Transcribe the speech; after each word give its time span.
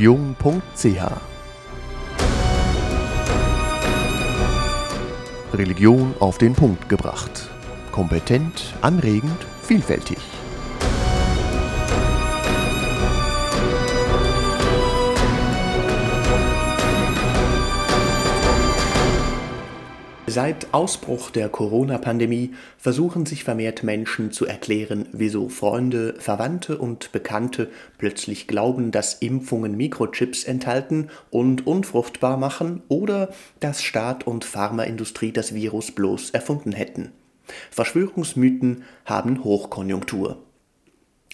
Religion.ch 0.00 1.02
Religion 5.52 6.14
auf 6.20 6.38
den 6.38 6.54
Punkt 6.54 6.88
gebracht. 6.88 7.50
Kompetent, 7.92 8.72
anregend, 8.80 9.44
vielfältig. 9.60 10.16
Seit 20.32 20.72
Ausbruch 20.72 21.32
der 21.32 21.48
Corona-Pandemie 21.48 22.52
versuchen 22.78 23.26
sich 23.26 23.42
vermehrt 23.42 23.82
Menschen 23.82 24.30
zu 24.30 24.46
erklären, 24.46 25.08
wieso 25.10 25.48
Freunde, 25.48 26.14
Verwandte 26.20 26.78
und 26.78 27.10
Bekannte 27.10 27.68
plötzlich 27.98 28.46
glauben, 28.46 28.92
dass 28.92 29.14
Impfungen 29.14 29.76
Mikrochips 29.76 30.44
enthalten 30.44 31.08
und 31.30 31.66
unfruchtbar 31.66 32.36
machen 32.36 32.84
oder 32.86 33.30
dass 33.58 33.82
Staat 33.82 34.24
und 34.24 34.44
Pharmaindustrie 34.44 35.32
das 35.32 35.52
Virus 35.52 35.90
bloß 35.90 36.30
erfunden 36.30 36.70
hätten. 36.70 37.10
Verschwörungsmythen 37.72 38.84
haben 39.06 39.42
Hochkonjunktur. 39.42 40.38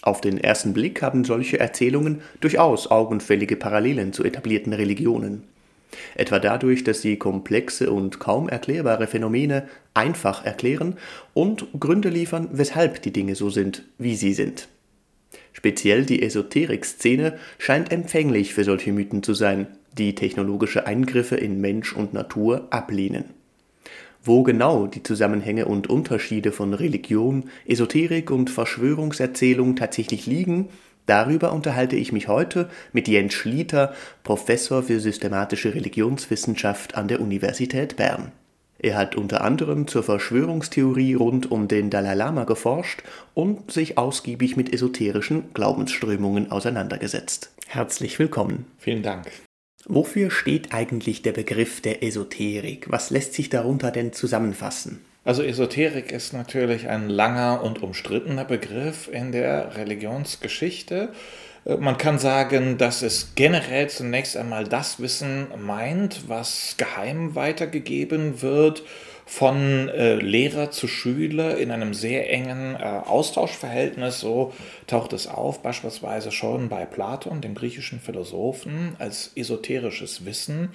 Auf 0.00 0.22
den 0.22 0.38
ersten 0.38 0.72
Blick 0.72 1.02
haben 1.02 1.24
solche 1.24 1.60
Erzählungen 1.60 2.22
durchaus 2.40 2.90
augenfällige 2.90 3.56
Parallelen 3.56 4.14
zu 4.14 4.24
etablierten 4.24 4.72
Religionen 4.72 5.42
etwa 6.14 6.38
dadurch, 6.38 6.84
dass 6.84 7.02
sie 7.02 7.16
komplexe 7.16 7.90
und 7.90 8.18
kaum 8.18 8.48
erklärbare 8.48 9.06
Phänomene 9.06 9.68
einfach 9.94 10.44
erklären 10.44 10.96
und 11.34 11.66
Gründe 11.78 12.08
liefern, 12.08 12.48
weshalb 12.52 13.02
die 13.02 13.12
Dinge 13.12 13.34
so 13.34 13.50
sind, 13.50 13.84
wie 13.98 14.16
sie 14.16 14.34
sind. 14.34 14.68
Speziell 15.52 16.04
die 16.04 16.22
Esoterik-Szene 16.22 17.38
scheint 17.58 17.90
empfänglich 17.90 18.52
für 18.52 18.64
solche 18.64 18.92
Mythen 18.92 19.22
zu 19.22 19.32
sein, 19.32 19.66
die 19.96 20.14
technologische 20.14 20.86
Eingriffe 20.86 21.36
in 21.36 21.60
Mensch 21.60 21.94
und 21.94 22.12
Natur 22.12 22.68
ablehnen. 22.70 23.24
Wo 24.22 24.42
genau 24.42 24.86
die 24.86 25.02
Zusammenhänge 25.02 25.66
und 25.66 25.88
Unterschiede 25.88 26.52
von 26.52 26.74
Religion, 26.74 27.44
Esoterik 27.66 28.30
und 28.30 28.50
Verschwörungserzählung 28.50 29.76
tatsächlich 29.76 30.26
liegen, 30.26 30.68
Darüber 31.06 31.52
unterhalte 31.52 31.96
ich 31.96 32.12
mich 32.12 32.28
heute 32.28 32.68
mit 32.92 33.06
Jens 33.08 33.34
Schlieter, 33.34 33.94
Professor 34.24 34.82
für 34.82 35.00
systematische 35.00 35.74
Religionswissenschaft 35.74 36.96
an 36.96 37.08
der 37.08 37.20
Universität 37.20 37.96
Bern. 37.96 38.32
Er 38.78 38.96
hat 38.96 39.16
unter 39.16 39.40
anderem 39.40 39.86
zur 39.86 40.02
Verschwörungstheorie 40.02 41.14
rund 41.14 41.50
um 41.50 41.66
den 41.66 41.88
Dalai 41.88 42.14
Lama 42.14 42.44
geforscht 42.44 43.02
und 43.34 43.70
sich 43.70 43.96
ausgiebig 43.96 44.56
mit 44.56 44.72
esoterischen 44.72 45.44
Glaubensströmungen 45.54 46.50
auseinandergesetzt. 46.50 47.52
Herzlich 47.66 48.18
willkommen. 48.18 48.66
Vielen 48.78 49.02
Dank. 49.02 49.30
Wofür 49.88 50.30
steht 50.30 50.74
eigentlich 50.74 51.22
der 51.22 51.32
Begriff 51.32 51.80
der 51.80 52.02
Esoterik? 52.02 52.90
Was 52.90 53.10
lässt 53.10 53.34
sich 53.34 53.48
darunter 53.48 53.90
denn 53.92 54.12
zusammenfassen? 54.12 55.00
Also 55.26 55.42
Esoterik 55.42 56.12
ist 56.12 56.32
natürlich 56.32 56.88
ein 56.88 57.08
langer 57.08 57.60
und 57.64 57.82
umstrittener 57.82 58.44
Begriff 58.44 59.08
in 59.12 59.32
der 59.32 59.76
Religionsgeschichte. 59.76 61.08
Äh, 61.64 61.78
man 61.78 61.98
kann 61.98 62.20
sagen, 62.20 62.78
dass 62.78 63.02
es 63.02 63.32
generell 63.34 63.90
zunächst 63.90 64.36
einmal 64.36 64.68
das 64.68 65.00
Wissen 65.00 65.48
meint, 65.58 66.28
was 66.28 66.76
geheim 66.76 67.34
weitergegeben 67.34 68.40
wird 68.40 68.84
von 69.28 69.88
äh, 69.88 70.14
Lehrer 70.14 70.70
zu 70.70 70.86
Schüler 70.86 71.58
in 71.58 71.72
einem 71.72 71.92
sehr 71.92 72.32
engen 72.32 72.76
äh, 72.76 72.78
Austauschverhältnis. 72.78 74.20
So 74.20 74.52
taucht 74.86 75.12
es 75.12 75.26
auf, 75.26 75.60
beispielsweise 75.60 76.30
schon 76.30 76.68
bei 76.68 76.86
Platon, 76.86 77.40
dem 77.40 77.56
griechischen 77.56 77.98
Philosophen, 77.98 78.94
als 79.00 79.32
esoterisches 79.34 80.24
Wissen. 80.24 80.70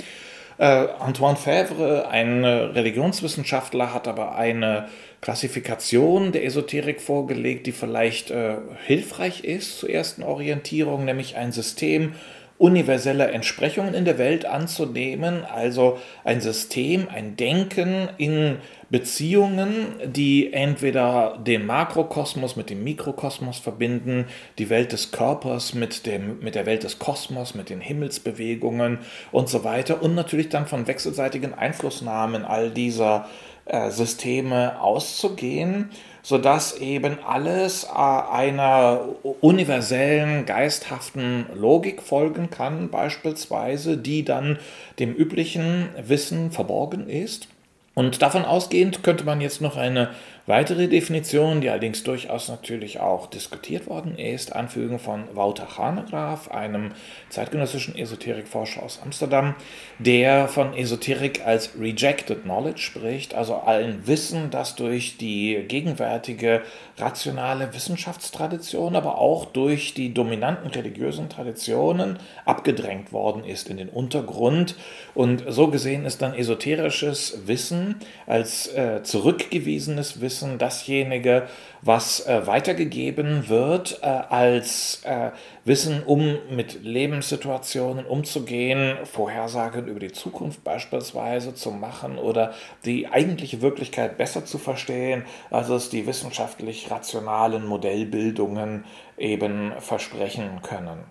Äh, 0.61 0.89
Antoine 0.99 1.37
Fèvre, 1.37 2.07
ein 2.09 2.45
Religionswissenschaftler, 2.45 3.95
hat 3.95 4.07
aber 4.07 4.35
eine 4.35 4.89
Klassifikation 5.19 6.31
der 6.31 6.45
Esoterik 6.45 7.01
vorgelegt, 7.01 7.65
die 7.65 7.71
vielleicht 7.71 8.29
äh, 8.29 8.57
hilfreich 8.85 9.43
ist 9.43 9.79
zur 9.79 9.89
ersten 9.89 10.21
Orientierung, 10.21 11.03
nämlich 11.03 11.35
ein 11.35 11.51
System 11.51 12.13
universelle 12.59 13.31
Entsprechungen 13.31 13.95
in 13.95 14.05
der 14.05 14.19
Welt 14.19 14.45
anzunehmen, 14.45 15.45
also 15.45 15.97
ein 16.23 16.41
System, 16.41 17.07
ein 17.11 17.35
Denken 17.37 18.09
in 18.19 18.57
Beziehungen, 18.91 19.95
die 20.05 20.51
entweder 20.51 21.39
den 21.39 21.65
Makrokosmos 21.65 22.57
mit 22.57 22.69
dem 22.69 22.83
Mikrokosmos 22.83 23.57
verbinden, 23.57 24.25
die 24.57 24.69
Welt 24.69 24.91
des 24.91 25.11
Körpers 25.11 25.73
mit, 25.73 26.05
dem, 26.05 26.39
mit 26.39 26.55
der 26.55 26.65
Welt 26.65 26.83
des 26.83 26.99
Kosmos, 26.99 27.55
mit 27.55 27.69
den 27.69 27.79
Himmelsbewegungen 27.79 28.99
und 29.31 29.47
so 29.47 29.63
weiter 29.63 30.03
und 30.03 30.13
natürlich 30.13 30.49
dann 30.49 30.67
von 30.67 30.87
wechselseitigen 30.87 31.53
Einflussnahmen 31.53 32.43
all 32.43 32.69
dieser 32.69 33.29
äh, 33.65 33.89
Systeme 33.89 34.81
auszugehen 34.81 35.89
sodass 36.23 36.77
eben 36.77 37.17
alles 37.25 37.85
äh, 37.85 37.97
einer 37.97 39.01
universellen, 39.39 40.45
geisthaften 40.45 41.45
Logik 41.55 42.01
folgen 42.01 42.49
kann, 42.49 42.89
beispielsweise, 42.89 43.97
die 43.97 44.23
dann 44.23 44.59
dem 44.99 45.13
üblichen 45.13 45.89
Wissen 45.97 46.51
verborgen 46.51 47.09
ist. 47.09 47.47
Und 47.93 48.21
davon 48.21 48.45
ausgehend 48.45 49.03
könnte 49.03 49.25
man 49.25 49.41
jetzt 49.41 49.61
noch 49.61 49.75
eine 49.75 50.09
weitere 50.47 50.87
Definition, 50.87 51.61
die 51.61 51.69
allerdings 51.69 52.03
durchaus 52.03 52.49
natürlich 52.49 52.99
auch 52.99 53.27
diskutiert 53.27 53.87
worden 53.87 54.17
ist, 54.17 54.55
anfügen 54.55 54.97
von 54.97 55.23
Wouter 55.33 55.77
Hanegraaff, 55.77 56.49
einem 56.49 56.93
zeitgenössischen 57.29 57.95
Esoterikforscher 57.95 58.81
aus 58.81 58.99
Amsterdam, 59.03 59.55
der 59.99 60.47
von 60.47 60.73
Esoterik 60.73 61.45
als 61.45 61.71
Rejected 61.79 62.43
Knowledge 62.43 62.81
spricht, 62.81 63.35
also 63.35 63.55
allen 63.55 64.07
Wissen, 64.07 64.49
das 64.49 64.75
durch 64.75 65.17
die 65.17 65.63
gegenwärtige 65.67 66.63
rationale 66.97 67.73
Wissenschaftstradition, 67.73 68.95
aber 68.95 69.19
auch 69.19 69.45
durch 69.45 69.93
die 69.93 70.13
dominanten 70.13 70.71
religiösen 70.71 71.29
Traditionen 71.29 72.17
abgedrängt 72.45 73.13
worden 73.13 73.43
ist 73.43 73.69
in 73.69 73.77
den 73.77 73.89
Untergrund. 73.89 74.75
Und 75.13 75.43
so 75.47 75.67
gesehen 75.67 76.05
ist 76.05 76.21
dann 76.21 76.33
esoterisches 76.33 77.41
Wissen 77.45 77.95
als 78.25 78.67
äh, 78.67 79.03
zurückgewiesenes 79.03 80.19
Wissen 80.19 80.30
Wissen 80.31 80.57
dasjenige, 80.57 81.47
was 81.81 82.25
äh, 82.25 82.47
weitergegeben 82.47 83.49
wird 83.49 83.99
äh, 84.01 84.05
als 84.05 85.01
äh, 85.03 85.31
Wissen, 85.65 86.03
um 86.03 86.37
mit 86.49 86.85
Lebenssituationen 86.85 88.05
umzugehen, 88.05 88.95
Vorhersagen 89.03 89.87
über 89.89 89.99
die 89.99 90.13
Zukunft 90.13 90.63
beispielsweise 90.63 91.53
zu 91.53 91.71
machen 91.71 92.17
oder 92.17 92.53
die 92.85 93.09
eigentliche 93.09 93.61
Wirklichkeit 93.61 94.17
besser 94.17 94.45
zu 94.45 94.57
verstehen, 94.57 95.25
als 95.49 95.67
es 95.67 95.89
die 95.89 96.07
wissenschaftlich 96.07 96.89
rationalen 96.89 97.65
Modellbildungen 97.67 98.85
eben 99.17 99.73
versprechen 99.79 100.61
können. 100.61 101.03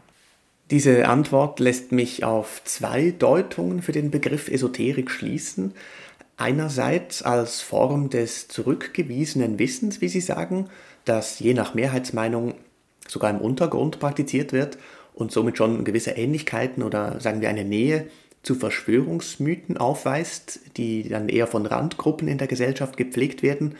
Diese 0.70 1.08
Antwort 1.08 1.60
lässt 1.60 1.92
mich 1.92 2.24
auf 2.24 2.62
zwei 2.64 3.10
Deutungen 3.10 3.82
für 3.82 3.92
den 3.92 4.10
Begriff 4.10 4.48
Esoterik 4.48 5.10
schließen. 5.10 5.74
Einerseits 6.40 7.22
als 7.22 7.60
Form 7.60 8.08
des 8.08 8.48
zurückgewiesenen 8.48 9.58
Wissens, 9.58 10.00
wie 10.00 10.08
Sie 10.08 10.22
sagen, 10.22 10.70
das 11.04 11.38
je 11.38 11.52
nach 11.52 11.74
Mehrheitsmeinung 11.74 12.54
sogar 13.06 13.28
im 13.28 13.42
Untergrund 13.42 14.00
praktiziert 14.00 14.54
wird 14.54 14.78
und 15.12 15.32
somit 15.32 15.58
schon 15.58 15.84
gewisse 15.84 16.12
Ähnlichkeiten 16.12 16.82
oder 16.82 17.20
sagen 17.20 17.42
wir 17.42 17.50
eine 17.50 17.66
Nähe 17.66 18.06
zu 18.42 18.54
Verschwörungsmythen 18.54 19.76
aufweist, 19.76 20.60
die 20.78 21.10
dann 21.10 21.28
eher 21.28 21.46
von 21.46 21.66
Randgruppen 21.66 22.26
in 22.26 22.38
der 22.38 22.48
Gesellschaft 22.48 22.96
gepflegt 22.96 23.42
werden. 23.42 23.74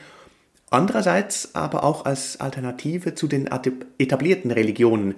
Andererseits 0.69 1.55
aber 1.55 1.83
auch 1.83 2.05
als 2.05 2.41
Alternative 2.41 3.15
zu 3.15 3.27
den 3.27 3.49
etablierten 3.97 4.51
Religionen, 4.51 5.15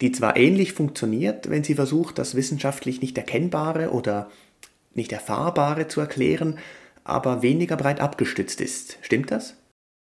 die 0.00 0.10
zwar 0.10 0.38
ähnlich 0.38 0.72
funktioniert, 0.72 1.50
wenn 1.50 1.64
sie 1.64 1.74
versucht, 1.74 2.16
das 2.16 2.34
wissenschaftlich 2.34 3.02
nicht 3.02 3.18
Erkennbare 3.18 3.90
oder 3.90 4.30
nicht 4.98 5.12
Erfahrbare 5.12 5.88
zu 5.88 6.00
erklären, 6.00 6.58
aber 7.04 7.40
weniger 7.40 7.76
breit 7.78 8.00
abgestützt 8.00 8.60
ist. 8.60 8.98
Stimmt 9.00 9.30
das? 9.30 9.56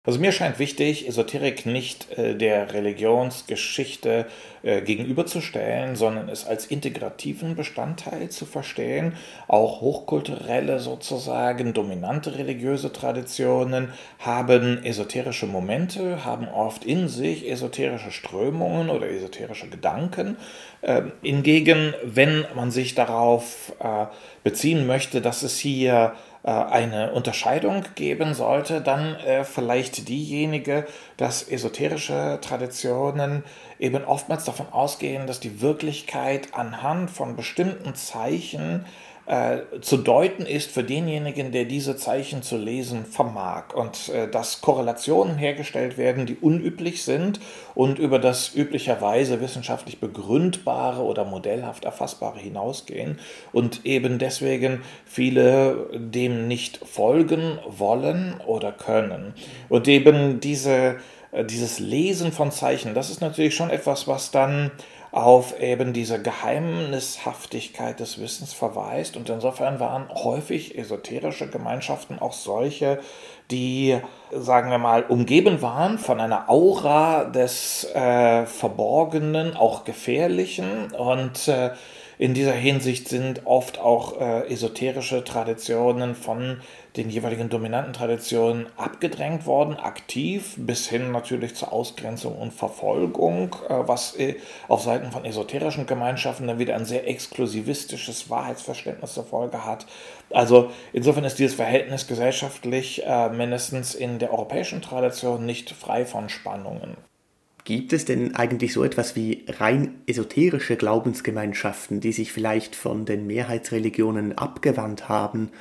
Also 0.08 0.22
mir 0.22 0.32
scheint 0.32 0.58
wichtig, 0.58 1.06
Esoterik 1.06 1.66
nicht 1.66 2.18
äh, 2.18 2.34
der 2.34 2.74
Religionsgeschichte 2.74 4.26
äh, 4.64 4.82
gegenüberzustellen, 4.82 5.98
sondern 5.98 6.30
es 6.30 6.48
als 6.48 6.66
integrativen 6.66 7.58
Bestandteil 7.58 8.30
zu 8.30 8.46
verstehen. 8.46 9.18
Auch 9.50 9.82
hochkulturelle 9.82 10.80
sozusagen 10.80 11.74
dominante 11.74 12.38
religiöse 12.38 12.94
Traditionen 12.94 13.90
haben 14.20 14.82
esoterische 14.86 15.46
Momente, 15.46 16.24
haben 16.24 16.48
oft 16.48 16.86
in 16.86 17.10
sich 17.10 17.46
esoterische 17.52 18.12
Strömungen 18.12 18.90
oder 18.90 19.10
esoterische 19.10 19.68
Gedanken. 19.68 20.38
Äh, 20.84 21.02
hingegen, 21.22 21.94
wenn 22.06 22.46
man 22.56 22.72
sich 22.72 22.96
darauf 22.96 23.74
äh, 23.80 24.06
beziehen 24.46 24.88
möchte, 24.88 25.20
dass 25.20 25.44
es 25.44 25.58
hier 25.58 26.14
eine 26.44 27.12
Unterscheidung 27.12 27.84
geben 27.96 28.34
sollte, 28.34 28.82
dann 28.82 29.16
äh, 29.16 29.44
vielleicht 29.44 30.08
diejenige, 30.08 30.86
dass 31.18 31.44
esoterische 31.44 32.40
Traditionen 32.42 33.44
eben 33.80 34.06
oftmals 34.06 34.46
davon 34.46 34.68
ausgehen, 34.72 35.28
dass 35.28 35.40
die 35.40 35.62
Wirklichkeit 35.62 36.54
anhand 36.54 37.12
von 37.12 37.36
bestimmten 37.36 37.96
Zeichen 37.96 38.86
äh, 39.28 39.82
zu 39.82 39.98
deuten 39.98 40.46
ist 40.46 40.72
für 40.72 40.86
denjenigen, 40.86 41.52
der 41.52 41.66
diese 41.66 41.98
Zeichen 41.98 42.44
zu 42.44 42.56
lesen 42.56 43.06
vermag. 43.06 43.76
Und 43.76 44.08
äh, 44.08 44.30
dass 44.30 44.62
Korrelationen 44.62 45.38
hergestellt 45.38 45.98
werden, 45.98 46.26
die 46.26 46.38
unüblich 46.38 47.04
sind 47.04 47.42
und 47.76 48.00
über 48.00 48.20
das 48.20 48.56
üblicherweise 48.56 49.42
wissenschaftlich 49.42 50.00
begründbare 50.00 51.04
oder 51.04 51.26
modellhaft 51.26 51.84
erfassbare 51.84 52.40
hinausgehen 52.40 53.20
und 53.52 53.86
eben 53.86 54.18
deswegen 54.18 54.82
viele 55.06 55.90
dem 55.94 56.48
nicht 56.48 56.80
folgen 56.88 57.60
wollen 57.68 58.40
oder 58.46 58.72
können. 58.72 59.34
Und 59.68 59.90
eben 59.90 60.40
diese, 60.40 60.96
äh, 61.34 61.44
dieses 61.44 61.80
Lesen 61.80 62.32
von 62.32 62.52
Zeichen, 62.52 62.94
das 62.94 63.10
ist 63.10 63.20
natürlich 63.20 63.56
schon 63.56 63.72
etwas, 63.72 64.08
was 64.08 64.32
dann 64.32 64.72
auf 65.12 65.60
eben 65.60 65.94
diese 65.94 66.22
Geheimnishaftigkeit 66.22 68.00
des 68.00 68.20
Wissens 68.20 68.54
verweist. 68.54 69.18
Und 69.18 69.30
insofern 69.30 69.80
waren 69.80 70.10
häufig 70.10 70.78
esoterische 70.78 71.50
Gemeinschaften 71.50 72.20
auch 72.20 72.34
solche, 72.34 73.00
die, 73.50 73.98
sagen 74.32 74.70
wir 74.70 74.78
mal, 74.78 75.04
umgeben 75.04 75.62
waren 75.62 75.98
von 75.98 76.20
einer 76.20 76.50
Aura 76.50 77.26
des 77.26 77.86
äh, 77.94 78.46
Verborgenen, 78.46 79.56
auch 79.56 79.86
Gefährlichen 79.86 80.92
und 80.92 81.48
äh, 81.48 81.72
in 82.20 82.34
dieser 82.34 82.54
Hinsicht 82.54 83.08
sind 83.08 83.46
oft 83.46 83.80
auch 83.80 84.20
äh, 84.20 84.52
esoterische 84.52 85.24
Traditionen 85.24 86.16
von 86.16 86.62
den 86.96 87.12
jeweiligen 87.12 87.50
dominanten 87.50 87.94
Traditionen 87.94 88.66
abgedrängt 88.76 89.46
worden, 89.46 89.76
aktiv, 89.76 90.56
bis 90.58 90.88
hin 90.88 91.12
natürlich 91.12 91.54
zur 91.54 91.72
Ausgrenzung 91.72 92.36
und 92.36 92.54
Verfolgung, 92.54 93.56
äh, 93.70 93.88
was 93.88 94.16
äh, 94.16 94.38
auf 94.68 94.82
Seiten 94.82 95.12
von 95.12 95.26
esoterischen 95.26 95.86
Gemeinschaften 95.86 96.48
dann 96.48 96.58
wieder 96.58 96.76
ein 96.76 96.86
sehr 96.86 97.08
exklusivistisches 97.08 98.32
Wahrheitsverständnis 98.32 99.14
zur 99.14 99.26
Folge 99.26 99.64
hat. 99.64 99.86
Also 100.32 100.72
insofern 100.94 101.24
ist 101.24 101.38
dieses 101.38 101.56
Verhältnis 101.56 102.08
gesellschaftlich 102.08 103.06
äh, 103.06 103.30
mindestens 103.30 103.94
in 103.94 104.18
der 104.18 104.32
europäischen 104.32 104.82
Tradition 104.82 105.46
nicht 105.46 105.70
frei 105.70 106.04
von 106.04 106.30
Spannungen. 106.30 106.98
Gibt 107.68 107.92
es 107.92 108.06
denn 108.06 108.34
eigentlich 108.34 108.72
so 108.72 108.86
etwas 108.86 109.18
wie 109.18 109.44
rein 109.60 110.02
esoterische 110.08 110.78
Glaubensgemeinschaften, 110.78 112.00
die 112.00 112.14
sich 112.14 112.32
vielleicht 112.32 112.78
von 112.78 113.04
den 113.04 113.28
Mehrheitsreligionen 113.28 114.38
abgewandt 114.38 115.10
haben 115.10 115.52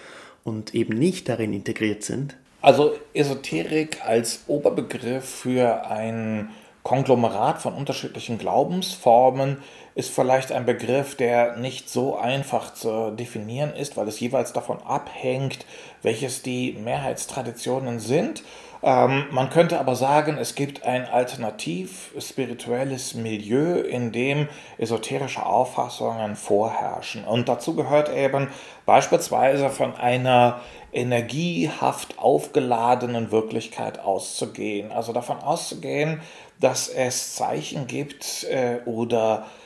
und 0.44 0.72
eben 0.72 0.96
nicht 0.96 1.28
darin 1.28 1.52
integriert 1.52 2.04
sind? 2.04 2.36
Also 2.62 2.94
Esoterik 3.12 4.06
als 4.06 4.44
Oberbegriff 4.46 5.24
für 5.24 5.90
ein 5.90 6.50
Konglomerat 6.84 7.60
von 7.60 7.74
unterschiedlichen 7.74 8.38
Glaubensformen 8.38 9.56
ist 9.96 10.10
vielleicht 10.10 10.52
ein 10.52 10.64
Begriff, 10.64 11.16
der 11.16 11.56
nicht 11.56 11.90
so 11.90 12.14
einfach 12.16 12.72
zu 12.72 13.10
definieren 13.10 13.74
ist, 13.74 13.96
weil 13.96 14.06
es 14.06 14.20
jeweils 14.20 14.52
davon 14.52 14.78
abhängt, 14.82 15.66
welches 16.02 16.42
die 16.42 16.74
Mehrheitstraditionen 16.74 17.98
sind 17.98 18.44
ähm, 18.82 19.26
man 19.30 19.50
könnte 19.50 19.80
aber 19.80 19.96
sagen, 19.96 20.38
es 20.38 20.54
gibt 20.54 20.84
ein 20.84 21.06
alternativ 21.06 22.12
spirituelles 22.18 23.14
Milieu, 23.14 23.80
in 23.80 24.12
dem 24.12 24.48
esoterische 24.78 25.44
Auffassungen 25.44 26.36
vorherrschen. 26.36 27.24
Und 27.24 27.48
dazu 27.48 27.74
gehört 27.74 28.14
eben 28.14 28.48
beispielsweise 28.84 29.70
von 29.70 29.96
einer 29.96 30.60
energiehaft 30.92 32.18
aufgeladenen 32.18 33.30
Wirklichkeit 33.30 33.98
auszugehen. 33.98 34.92
Also 34.92 35.12
davon 35.12 35.38
auszugehen, 35.38 36.20
dass 36.60 36.88
es 36.88 37.34
Zeichen 37.34 37.86
gibt 37.86 38.44
äh, 38.44 38.78
oder 38.86 39.44
äh, 39.44 39.65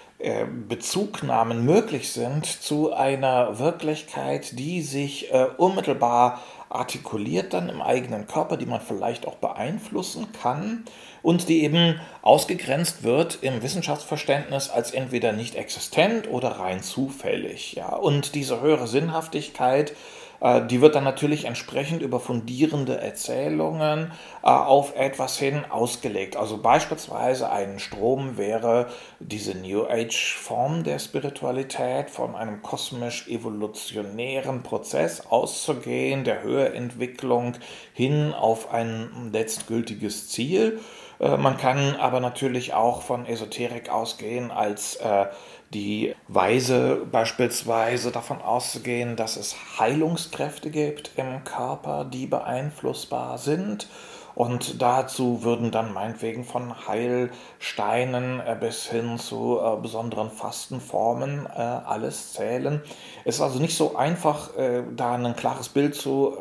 Bezugnahmen 0.68 1.64
möglich 1.64 2.12
sind 2.12 2.44
zu 2.44 2.92
einer 2.92 3.58
Wirklichkeit, 3.58 4.58
die 4.58 4.82
sich 4.82 5.32
äh, 5.32 5.46
unmittelbar 5.56 6.42
artikuliert 6.68 7.52
dann 7.52 7.68
im 7.68 7.82
eigenen 7.82 8.26
Körper, 8.26 8.56
die 8.56 8.66
man 8.66 8.80
vielleicht 8.80 9.26
auch 9.26 9.36
beeinflussen 9.36 10.28
kann 10.40 10.84
und 11.22 11.48
die 11.48 11.64
eben 11.64 12.00
ausgegrenzt 12.22 13.02
wird 13.02 13.38
im 13.42 13.62
Wissenschaftsverständnis 13.62 14.70
als 14.70 14.92
entweder 14.92 15.32
nicht 15.32 15.56
existent 15.56 16.28
oder 16.28 16.50
rein 16.50 16.82
zufällig. 16.82 17.72
Ja? 17.72 17.88
Und 17.88 18.34
diese 18.34 18.60
höhere 18.60 18.86
Sinnhaftigkeit 18.86 19.90
äh, 19.90 19.94
die 20.40 20.80
wird 20.80 20.94
dann 20.94 21.04
natürlich 21.04 21.44
entsprechend 21.44 22.00
über 22.00 22.18
fundierende 22.18 22.98
Erzählungen 22.98 24.12
äh, 24.42 24.46
auf 24.46 24.96
etwas 24.96 25.38
hin 25.38 25.64
ausgelegt. 25.68 26.36
Also 26.36 26.58
beispielsweise 26.58 27.50
ein 27.50 27.78
Strom 27.78 28.38
wäre 28.38 28.86
diese 29.18 29.54
New 29.54 29.84
Age 29.84 30.34
Form 30.36 30.82
der 30.82 30.98
Spiritualität 30.98 32.08
von 32.08 32.34
einem 32.34 32.62
kosmisch 32.62 33.28
evolutionären 33.28 34.62
Prozess 34.62 35.26
auszugehen, 35.26 36.24
der 36.24 36.42
Höherentwicklung 36.42 37.54
hin 37.92 38.32
auf 38.32 38.72
ein 38.72 39.30
letztgültiges 39.32 40.30
Ziel. 40.30 40.80
Äh, 41.20 41.36
man 41.36 41.58
kann 41.58 41.96
aber 41.96 42.20
natürlich 42.20 42.72
auch 42.72 43.02
von 43.02 43.26
Esoterik 43.26 43.90
ausgehen 43.90 44.50
als 44.50 44.96
äh, 44.96 45.26
die 45.70 46.14
Weise 46.26 47.06
beispielsweise 47.10 48.10
davon 48.10 48.42
auszugehen, 48.42 49.16
dass 49.16 49.36
es 49.36 49.54
Heilungskräfte 49.78 50.70
gibt 50.70 51.12
im 51.16 51.44
Körper, 51.44 52.04
die 52.04 52.26
beeinflussbar 52.26 53.38
sind 53.38 53.88
und 54.34 54.80
dazu 54.80 55.42
würden 55.42 55.70
dann 55.70 55.92
meinetwegen 55.92 56.44
von 56.44 56.86
Heilsteinen 56.86 58.40
äh, 58.40 58.56
bis 58.58 58.86
hin 58.86 59.18
zu 59.18 59.58
äh, 59.60 59.76
besonderen 59.80 60.30
Fastenformen 60.30 61.46
äh, 61.46 61.60
alles 61.60 62.32
zählen. 62.32 62.80
Es 63.24 63.36
ist 63.36 63.40
also 63.42 63.58
nicht 63.58 63.76
so 63.76 63.96
einfach, 63.96 64.50
da 64.96 65.14
ein 65.14 65.36
klares 65.36 65.68
Bild 65.68 65.94
zu, 65.94 66.38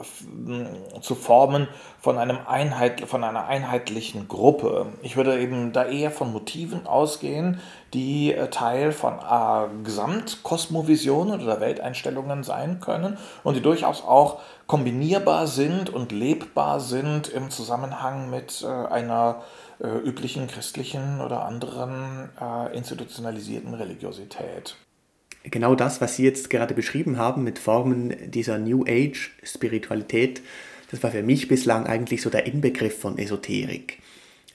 zu 1.02 1.16
formen 1.16 1.68
von, 2.00 2.18
einem 2.18 2.40
Einheit, 2.48 3.02
von 3.02 3.24
einer 3.24 3.48
einheitlichen 3.48 4.28
Gruppe. 4.28 4.88
Ich 5.02 5.18
würde 5.18 5.40
eben 5.40 5.74
da 5.74 5.86
eher 5.86 6.12
von 6.12 6.31
Motiven 6.31 6.88
ausgehen, 6.88 7.60
die 7.94 8.33
äh, 8.33 8.50
Teil 8.50 8.91
von 8.91 9.13
äh, 9.13 9.83
Gesamtkosmovisionen 9.83 11.41
oder 11.41 11.59
Welteinstellungen 11.59 12.44
sein 12.44 12.80
können 12.80 13.18
und 13.44 13.56
die 13.56 13.61
durchaus 13.61 14.04
auch 14.04 14.40
kombinierbar 14.68 15.47
sind 15.47 15.90
und 15.90 16.11
lebbar 16.11 16.80
sind 16.80 17.28
im 17.28 17.49
Zusammenhang 17.49 18.30
mit 18.30 18.64
äh, 18.64 18.68
einer 18.68 19.44
äh, 19.81 19.87
üblichen 19.87 20.47
christlichen 20.47 21.21
oder 21.21 21.45
anderen 21.45 22.30
äh, 22.40 22.75
institutionalisierten 22.78 23.73
Religiosität. 23.73 24.75
Genau 25.44 25.73
das, 25.73 26.02
was 26.02 26.18
Sie 26.18 26.23
jetzt 26.23 26.49
gerade 26.49 26.73
beschrieben 26.73 27.18
haben 27.18 27.44
mit 27.44 27.59
Formen 27.59 28.30
dieser 28.30 28.57
New 28.57 28.83
Age 28.87 29.31
Spiritualität, 29.42 30.42
das 30.92 31.02
war 31.02 31.11
für 31.11 31.23
mich 31.23 31.47
bislang 31.47 31.87
eigentlich 31.87 32.21
so 32.21 32.30
der 32.30 32.45
Inbegriff 32.45 32.99
von 32.99 33.18
Esoterik. 33.18 33.99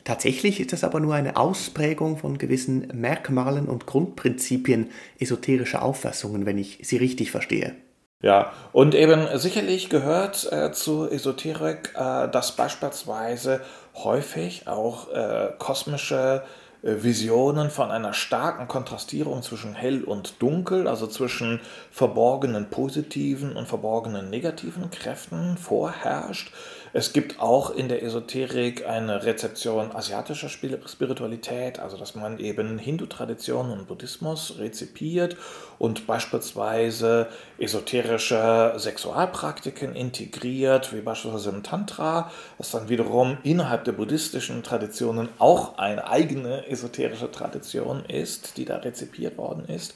Tatsächlich 0.04 0.61
ist 0.61 0.73
das 0.73 0.84
aber 0.84 1.00
nur 1.00 1.14
eine 1.14 1.37
Ausprägung 1.37 2.18
von 2.18 2.37
gewissen 2.37 2.88
Merkmalen 2.92 3.66
und 3.66 3.87
Grundprinzipien 3.87 4.90
esoterischer 5.18 5.82
Auffassungen, 5.82 6.44
wenn 6.44 6.58
ich 6.58 6.78
sie 6.82 6.99
richtig 6.99 7.30
verstehe. 7.30 7.75
Ja, 8.20 8.52
und 8.73 8.94
eben 8.94 9.26
sicherlich 9.38 9.90
gehört 9.90 10.50
äh, 10.50 10.73
zu 10.73 11.11
Esoterik, 11.11 11.92
äh, 11.94 12.28
dass 12.28 12.52
beispielsweise 12.52 13.61
häufig 13.94 14.66
auch 14.66 15.11
äh, 15.12 15.50
kosmische 15.58 16.42
äh, 16.82 17.02
Visionen 17.02 17.70
von 17.70 17.90
einer 17.90 18.12
starken 18.12 18.68
Kontrastierung 18.68 19.42
zwischen 19.42 19.75
hell 19.75 20.04
und 20.04 20.40
dunkel, 20.42 20.87
also 20.87 21.06
zwischen 21.06 21.61
verborgenen 21.90 22.70
positiven 22.70 23.56
und 23.56 23.68
verborgenen 23.68 24.30
negativen 24.30 24.90
Kräften 24.90 25.56
vorherrscht. 25.56 26.52
Es 26.96 27.12
gibt 27.12 27.40
auch 27.40 27.74
in 27.74 27.88
der 27.88 28.04
Esoterik 28.04 28.86
eine 28.86 29.24
Rezeption 29.24 29.90
asiatischer 29.90 30.48
Spiritualität, 30.48 31.80
also 31.80 31.96
dass 31.96 32.14
man 32.14 32.38
eben 32.38 32.78
Hindu-Tradition 32.78 33.72
und 33.72 33.88
Buddhismus 33.88 34.58
rezipiert 34.60 35.36
und 35.80 36.06
beispielsweise 36.06 37.26
esoterische 37.58 38.74
Sexualpraktiken 38.76 39.96
integriert, 39.96 40.94
wie 40.94 41.00
beispielsweise 41.00 41.50
im 41.50 41.64
Tantra, 41.64 42.30
was 42.58 42.70
dann 42.70 42.88
wiederum 42.88 43.38
innerhalb 43.42 43.82
der 43.82 43.90
buddhistischen 43.90 44.62
Traditionen 44.62 45.28
auch 45.40 45.78
eine 45.78 46.06
eigene 46.06 46.68
esoterische 46.68 47.32
Tradition 47.32 48.04
ist, 48.04 48.56
die 48.56 48.66
da 48.66 48.76
rezipiert 48.76 49.36
worden 49.36 49.64
ist. 49.64 49.94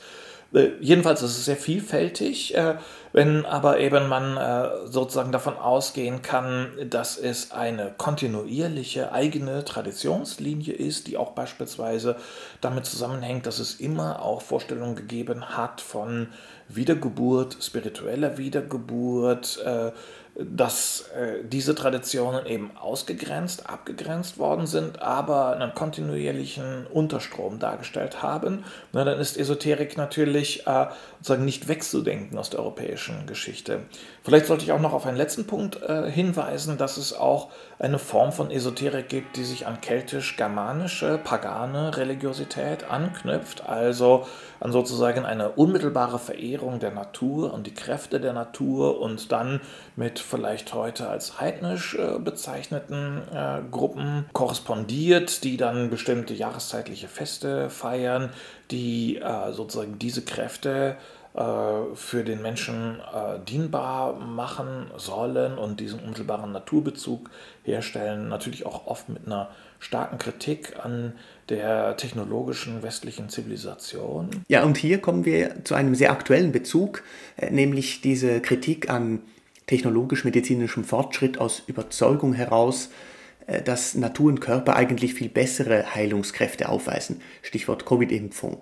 Äh, 0.52 0.70
jedenfalls 0.80 1.22
ist 1.22 1.36
es 1.36 1.44
sehr 1.44 1.56
vielfältig, 1.56 2.56
äh, 2.56 2.76
wenn 3.12 3.44
aber 3.44 3.78
eben 3.80 4.08
man 4.08 4.36
äh, 4.36 4.86
sozusagen 4.86 5.32
davon 5.32 5.56
ausgehen 5.56 6.22
kann, 6.22 6.68
dass 6.88 7.18
es 7.18 7.52
eine 7.52 7.94
kontinuierliche 7.96 9.12
eigene 9.12 9.64
Traditionslinie 9.64 10.72
ist, 10.72 11.06
die 11.06 11.16
auch 11.16 11.32
beispielsweise 11.32 12.16
damit 12.60 12.86
zusammenhängt, 12.86 13.46
dass 13.46 13.58
es 13.58 13.74
immer 13.74 14.22
auch 14.22 14.42
Vorstellungen 14.42 14.96
gegeben 14.96 15.56
hat 15.56 15.80
von 15.80 16.28
Wiedergeburt, 16.68 17.56
spiritueller 17.62 18.36
Wiedergeburt, 18.36 19.62
dass 20.38 21.10
äh, 21.16 21.42
diese 21.42 21.74
Traditionen 21.74 22.46
eben 22.46 22.70
ausgegrenzt, 22.76 23.68
abgegrenzt 23.68 24.38
worden 24.38 24.68
sind, 24.68 25.02
aber 25.02 25.56
einen 25.56 25.74
kontinuierlichen 25.74 26.86
Unterstrom 26.86 27.58
dargestellt 27.58 28.22
haben, 28.22 28.64
na, 28.92 29.02
dann 29.02 29.18
ist 29.18 29.36
Esoterik 29.36 29.96
natürlich 29.96 30.64
äh, 30.66 30.86
sozusagen 31.18 31.44
nicht 31.44 31.66
wegzudenken 31.66 32.38
aus 32.38 32.50
der 32.50 32.60
europäischen 32.60 33.26
Geschichte. 33.26 33.80
Vielleicht 34.22 34.46
sollte 34.46 34.62
ich 34.62 34.70
auch 34.70 34.80
noch 34.80 34.92
auf 34.92 35.06
einen 35.06 35.16
letzten 35.16 35.46
Punkt 35.46 35.82
äh, 35.82 36.08
hinweisen, 36.08 36.78
dass 36.78 36.98
es 36.98 37.12
auch 37.12 37.50
eine 37.80 37.98
Form 37.98 38.30
von 38.30 38.50
Esoterik 38.50 39.08
gibt, 39.08 39.36
die 39.36 39.44
sich 39.44 39.66
an 39.66 39.80
keltisch-germanische, 39.80 41.18
pagane 41.22 41.96
Religiosität 41.96 42.88
anknüpft, 42.88 43.66
also 43.66 44.26
an 44.60 44.72
sozusagen 44.72 45.24
eine 45.24 45.50
unmittelbare 45.50 46.18
Verehrung 46.18 46.78
der 46.78 46.90
Natur 46.90 47.52
und 47.52 47.66
die 47.66 47.74
Kräfte 47.74 48.20
der 48.20 48.32
Natur 48.32 49.00
und 49.00 49.32
dann 49.32 49.60
mit 49.96 50.18
vielleicht 50.28 50.74
heute 50.74 51.08
als 51.08 51.40
heidnisch 51.40 51.94
äh, 51.94 52.18
bezeichneten 52.18 53.22
äh, 53.32 53.60
Gruppen 53.70 54.26
korrespondiert, 54.32 55.44
die 55.44 55.56
dann 55.56 55.90
bestimmte 55.90 56.34
jahreszeitliche 56.34 57.08
Feste 57.08 57.70
feiern, 57.70 58.30
die 58.70 59.16
äh, 59.16 59.52
sozusagen 59.52 59.98
diese 59.98 60.22
Kräfte 60.22 60.96
äh, 61.34 61.94
für 61.94 62.24
den 62.24 62.42
Menschen 62.42 63.00
äh, 63.00 63.38
dienbar 63.46 64.18
machen 64.18 64.90
sollen 64.96 65.56
und 65.56 65.78
diesen 65.78 66.00
unmittelbaren 66.00 66.52
Naturbezug 66.52 67.30
herstellen. 67.62 68.28
Natürlich 68.28 68.66
auch 68.66 68.86
oft 68.86 69.08
mit 69.08 69.26
einer 69.26 69.48
starken 69.78 70.18
Kritik 70.18 70.74
an 70.82 71.12
der 71.48 71.96
technologischen 71.96 72.82
westlichen 72.82 73.28
Zivilisation. 73.28 74.30
Ja, 74.48 74.64
und 74.64 74.76
hier 74.76 75.00
kommen 75.00 75.24
wir 75.24 75.64
zu 75.64 75.74
einem 75.74 75.94
sehr 75.94 76.10
aktuellen 76.10 76.50
Bezug, 76.50 77.02
äh, 77.36 77.50
nämlich 77.50 78.00
diese 78.00 78.40
Kritik 78.40 78.90
an 78.90 79.20
technologisch-medizinischem 79.68 80.82
Fortschritt 80.82 81.38
aus 81.38 81.62
Überzeugung 81.68 82.32
heraus, 82.32 82.90
dass 83.64 83.94
Natur 83.94 84.26
und 84.26 84.40
Körper 84.40 84.76
eigentlich 84.76 85.14
viel 85.14 85.28
bessere 85.28 85.94
Heilungskräfte 85.94 86.68
aufweisen. 86.68 87.22
Stichwort 87.42 87.86
Covid-Impfung 87.86 88.58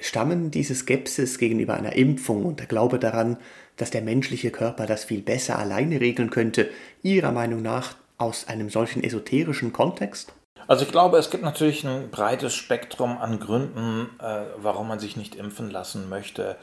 stammen 0.00 0.50
diese 0.50 0.74
Skepsis 0.74 1.38
gegenüber 1.38 1.74
einer 1.74 1.94
Impfung 1.94 2.44
und 2.44 2.60
der 2.60 2.66
Glaube 2.66 2.98
daran, 2.98 3.36
dass 3.76 3.90
der 3.90 4.02
menschliche 4.02 4.50
Körper 4.50 4.86
das 4.86 5.04
viel 5.04 5.22
besser 5.22 5.58
alleine 5.58 6.00
regeln 6.00 6.30
könnte, 6.30 6.68
Ihrer 7.02 7.32
Meinung 7.32 7.62
nach 7.62 7.94
aus 8.18 8.48
einem 8.48 8.70
solchen 8.70 9.02
esoterischen 9.02 9.72
Kontext? 9.72 10.32
Also 10.66 10.84
ich 10.84 10.92
glaube, 10.92 11.18
es 11.18 11.30
gibt 11.30 11.42
natürlich 11.42 11.84
ein 11.84 12.10
breites 12.10 12.54
Spektrum 12.54 13.18
an 13.18 13.38
Gründen, 13.38 14.08
äh, 14.18 14.44
warum 14.56 14.88
man 14.88 14.98
sich 14.98 15.16
nicht 15.16 15.34
impfen 15.34 15.70
lassen 15.70 16.08
möchte. 16.08 16.56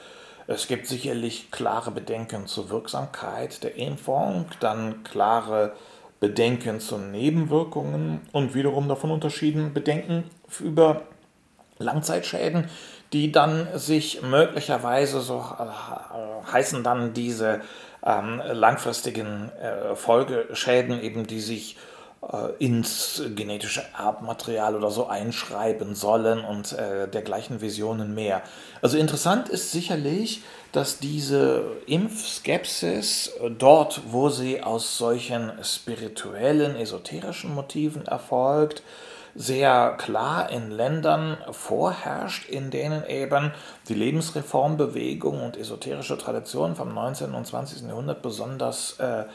Es 0.53 0.67
gibt 0.67 0.85
sicherlich 0.85 1.49
klare 1.49 1.91
Bedenken 1.91 2.45
zur 2.45 2.69
Wirksamkeit 2.69 3.63
der 3.63 3.75
Impfung, 3.75 4.47
dann 4.59 5.01
klare 5.03 5.71
Bedenken 6.19 6.81
zu 6.81 6.97
Nebenwirkungen 6.97 8.19
und 8.33 8.53
wiederum 8.53 8.89
davon 8.89 9.11
unterschieden 9.11 9.73
Bedenken 9.73 10.25
über 10.59 11.03
Langzeitschäden, 11.77 12.69
die 13.13 13.31
dann 13.31 13.67
sich 13.75 14.21
möglicherweise, 14.21 15.21
so 15.21 15.39
äh, 15.39 16.51
heißen 16.51 16.83
dann 16.83 17.13
diese 17.13 17.61
ähm, 18.05 18.41
langfristigen 18.51 19.51
äh, 19.53 19.95
Folgeschäden 19.95 21.01
eben, 21.01 21.27
die 21.27 21.39
sich 21.39 21.77
ins 22.59 23.23
genetische 23.35 23.83
Erbmaterial 23.97 24.75
oder 24.75 24.91
so 24.91 25.07
einschreiben 25.07 25.95
sollen 25.95 26.45
und 26.45 26.71
äh, 26.73 27.07
dergleichen 27.07 27.61
Visionen 27.61 28.13
mehr. 28.13 28.43
Also 28.81 28.97
interessant 28.97 29.49
ist 29.49 29.71
sicherlich, 29.71 30.43
dass 30.71 30.99
diese 30.99 31.63
Impfskepsis 31.87 33.31
dort, 33.57 34.01
wo 34.11 34.29
sie 34.29 34.61
aus 34.61 34.99
solchen 34.99 35.51
spirituellen, 35.63 36.75
esoterischen 36.75 37.55
Motiven 37.55 38.05
erfolgt, 38.05 38.83
sehr 39.33 39.95
klar 39.97 40.49
in 40.51 40.71
Ländern 40.71 41.37
vorherrscht, 41.51 42.49
in 42.49 42.69
denen 42.69 43.05
eben 43.05 43.51
die 43.87 43.93
Lebensreformbewegung 43.93 45.41
und 45.41 45.57
esoterische 45.57 46.17
Traditionen 46.17 46.75
vom 46.75 46.93
19. 46.93 47.33
und 47.33 47.47
20. 47.47 47.87
Jahrhundert 47.87 48.21
besonders 48.21 48.97
äh, 48.99 49.21
äh, 49.21 49.25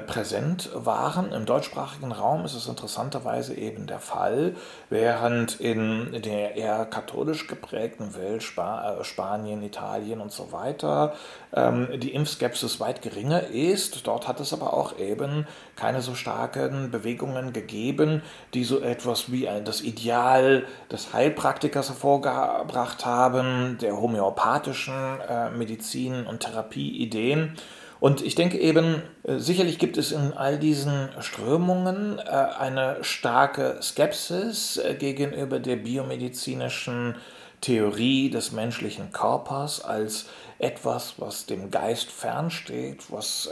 präsent 0.00 0.70
waren. 0.74 1.32
Im 1.32 1.46
deutschsprachigen 1.46 2.12
Raum 2.12 2.44
ist 2.44 2.54
es 2.54 2.66
interessanterweise 2.66 3.54
eben 3.54 3.86
der 3.86 4.00
Fall, 4.00 4.54
während 4.90 5.60
in 5.60 6.22
der 6.22 6.56
eher 6.56 6.84
katholisch 6.86 7.46
geprägten 7.46 8.14
Welt, 8.16 8.42
äh, 8.56 9.04
Spanien, 9.04 9.62
Italien 9.62 10.20
und 10.20 10.32
so 10.32 10.52
weiter, 10.52 11.14
ähm, 11.54 11.88
die 12.00 12.12
Impfskepsis 12.12 12.80
weit 12.80 13.02
geringer 13.02 13.46
ist. 13.48 14.06
Dort 14.06 14.26
hat 14.26 14.40
es 14.40 14.52
aber 14.52 14.74
auch 14.74 14.98
eben 14.98 15.46
keine 15.76 16.02
so 16.02 16.14
starken 16.14 16.90
Bewegungen 16.90 17.52
gegeben, 17.52 18.22
die 18.52 18.64
so 18.64 18.80
etwas 18.80 19.30
wie 19.30 19.48
das 19.64 19.80
Ideal 19.80 20.64
des 20.90 21.12
Heilpraktikers 21.12 21.88
hervorgebracht 21.88 23.06
haben, 23.06 23.78
der 23.80 23.96
homöopathischen 23.96 25.20
äh, 25.28 25.50
Medizin- 25.50 26.26
und 26.26 26.40
Therapieideen. 26.40 27.56
Und 28.04 28.20
ich 28.20 28.34
denke 28.34 28.58
eben, 28.58 29.00
äh, 29.22 29.38
sicherlich 29.38 29.78
gibt 29.78 29.96
es 29.96 30.12
in 30.12 30.34
all 30.34 30.58
diesen 30.58 31.08
Strömungen 31.20 32.18
äh, 32.18 32.22
eine 32.22 33.02
starke 33.02 33.78
Skepsis 33.80 34.76
äh, 34.76 34.94
gegenüber 34.94 35.58
der 35.58 35.76
biomedizinischen 35.76 37.14
Theorie 37.62 38.28
des 38.28 38.52
menschlichen 38.52 39.10
Körpers 39.10 39.82
als 39.82 40.26
etwas, 40.58 41.14
was 41.16 41.46
dem 41.46 41.70
Geist 41.70 42.10
fernsteht, 42.10 43.10
was 43.10 43.48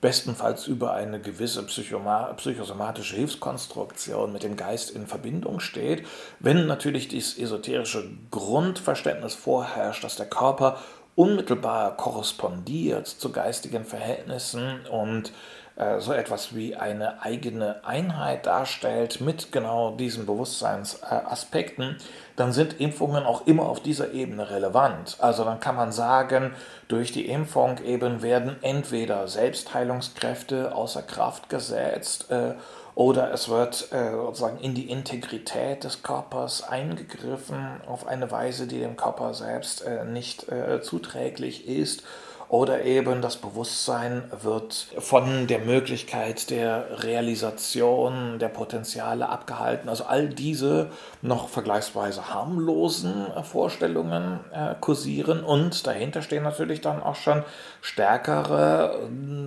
bestenfalls 0.00 0.66
über 0.66 0.92
eine 0.92 1.18
gewisse 1.18 1.64
psychosomatische 1.64 3.16
Hilfskonstruktion 3.16 4.32
mit 4.32 4.42
dem 4.42 4.56
Geist 4.56 4.90
in 4.90 5.06
Verbindung 5.06 5.60
steht, 5.60 6.06
wenn 6.38 6.66
natürlich 6.66 7.08
dieses 7.08 7.36
esoterische 7.38 8.08
Grundverständnis 8.30 9.34
vorherrscht, 9.34 10.04
dass 10.04 10.16
der 10.16 10.26
Körper 10.26 10.78
unmittelbar 11.18 11.96
korrespondiert 11.96 13.08
zu 13.08 13.32
geistigen 13.32 13.84
Verhältnissen 13.84 14.86
und 14.88 15.32
äh, 15.74 15.98
so 15.98 16.12
etwas 16.12 16.54
wie 16.54 16.76
eine 16.76 17.24
eigene 17.24 17.84
Einheit 17.84 18.46
darstellt 18.46 19.20
mit 19.20 19.50
genau 19.50 19.96
diesen 19.96 20.26
Bewusstseinsaspekten, 20.26 21.96
dann 22.36 22.52
sind 22.52 22.78
Impfungen 22.78 23.24
auch 23.24 23.48
immer 23.48 23.64
auf 23.64 23.80
dieser 23.80 24.12
Ebene 24.12 24.48
relevant. 24.48 25.16
Also 25.18 25.42
dann 25.44 25.58
kann 25.58 25.74
man 25.74 25.90
sagen, 25.90 26.52
durch 26.86 27.10
die 27.10 27.26
Impfung 27.26 27.82
eben 27.82 28.22
werden 28.22 28.54
entweder 28.62 29.26
Selbstheilungskräfte 29.26 30.72
außer 30.72 31.02
Kraft 31.02 31.48
gesetzt 31.48 32.30
äh, 32.30 32.54
oder 32.98 33.32
es 33.32 33.48
wird 33.48 33.92
äh, 33.92 34.10
sozusagen 34.10 34.58
in 34.58 34.74
die 34.74 34.90
Integrität 34.90 35.84
des 35.84 36.02
Körpers 36.02 36.64
eingegriffen 36.64 37.80
auf 37.86 38.08
eine 38.08 38.32
Weise, 38.32 38.66
die 38.66 38.80
dem 38.80 38.96
Körper 38.96 39.34
selbst 39.34 39.82
äh, 39.82 40.04
nicht 40.04 40.48
äh, 40.48 40.80
zuträglich 40.82 41.68
ist 41.68 42.02
oder 42.48 42.84
eben 42.84 43.20
das 43.20 43.36
Bewusstsein 43.36 44.22
wird 44.42 44.88
von 44.98 45.46
der 45.46 45.58
Möglichkeit 45.58 46.48
der 46.48 47.02
Realisation 47.04 48.38
der 48.38 48.48
Potenziale 48.48 49.28
abgehalten. 49.28 49.88
Also 49.88 50.04
all 50.04 50.28
diese 50.28 50.90
noch 51.20 51.48
vergleichsweise 51.48 52.32
harmlosen 52.32 53.26
Vorstellungen 53.42 54.40
äh, 54.52 54.74
kursieren 54.80 55.44
und 55.44 55.86
dahinter 55.86 56.22
stehen 56.22 56.42
natürlich 56.42 56.80
dann 56.80 57.02
auch 57.02 57.16
schon 57.16 57.44
stärkere 57.82 58.98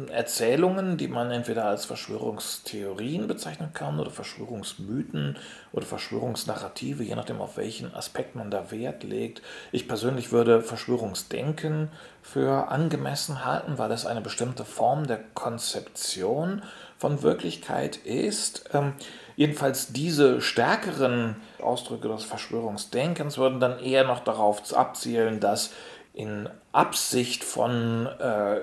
äh, 0.07 0.11
Erzählungen, 0.11 0.97
die 0.97 1.07
man 1.07 1.31
entweder 1.31 1.65
als 1.65 1.85
Verschwörungstheorien 1.85 3.27
bezeichnen 3.27 3.71
kann 3.73 3.99
oder 3.99 4.11
Verschwörungsmythen 4.11 5.37
oder 5.73 5.85
Verschwörungsnarrative, 5.85 7.03
je 7.03 7.15
nachdem 7.15 7.39
auf 7.39 7.57
welchen 7.57 7.93
Aspekt 7.93 8.35
man 8.35 8.51
da 8.51 8.71
Wert 8.71 9.03
legt. 9.03 9.41
Ich 9.71 9.87
persönlich 9.87 10.31
würde 10.31 10.61
Verschwörungsdenken 10.61 11.89
für 12.21 12.67
angemessen 12.69 13.45
halten, 13.45 13.77
weil 13.77 13.91
es 13.91 14.05
eine 14.05 14.21
bestimmte 14.21 14.65
Form 14.65 15.07
der 15.07 15.19
Konzeption 15.33 16.61
von 16.97 17.23
Wirklichkeit 17.23 17.97
ist. 17.97 18.69
Ähm, 18.73 18.93
jedenfalls 19.35 19.93
diese 19.93 20.41
stärkeren 20.41 21.35
Ausdrücke 21.61 22.09
des 22.09 22.23
Verschwörungsdenkens 22.25 23.37
würden 23.37 23.59
dann 23.59 23.79
eher 23.79 24.03
noch 24.03 24.19
darauf 24.19 24.73
abzielen, 24.73 25.39
dass 25.39 25.71
in 26.13 26.49
Absicht 26.73 27.43
von 27.43 28.07
äh, 28.07 28.59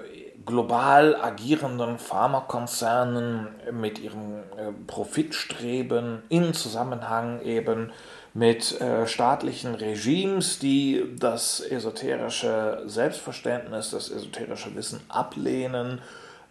global 0.49 1.15
agierenden 1.15 1.99
Pharmakonzernen 1.99 3.49
mit 3.71 3.99
ihrem 3.99 4.39
äh, 4.57 4.73
Profitstreben 4.87 6.23
in 6.31 6.55
Zusammenhang 6.55 7.43
eben 7.43 7.93
mit 8.33 8.81
äh, 8.81 9.07
staatlichen 9.07 9.75
Regimes, 9.75 10.59
die 10.59 11.05
das 11.19 11.61
esoterische 11.61 12.83
Selbstverständnis, 12.87 13.91
das 13.91 14.11
esoterische 14.11 14.75
Wissen 14.75 15.01
ablehnen, 15.11 16.01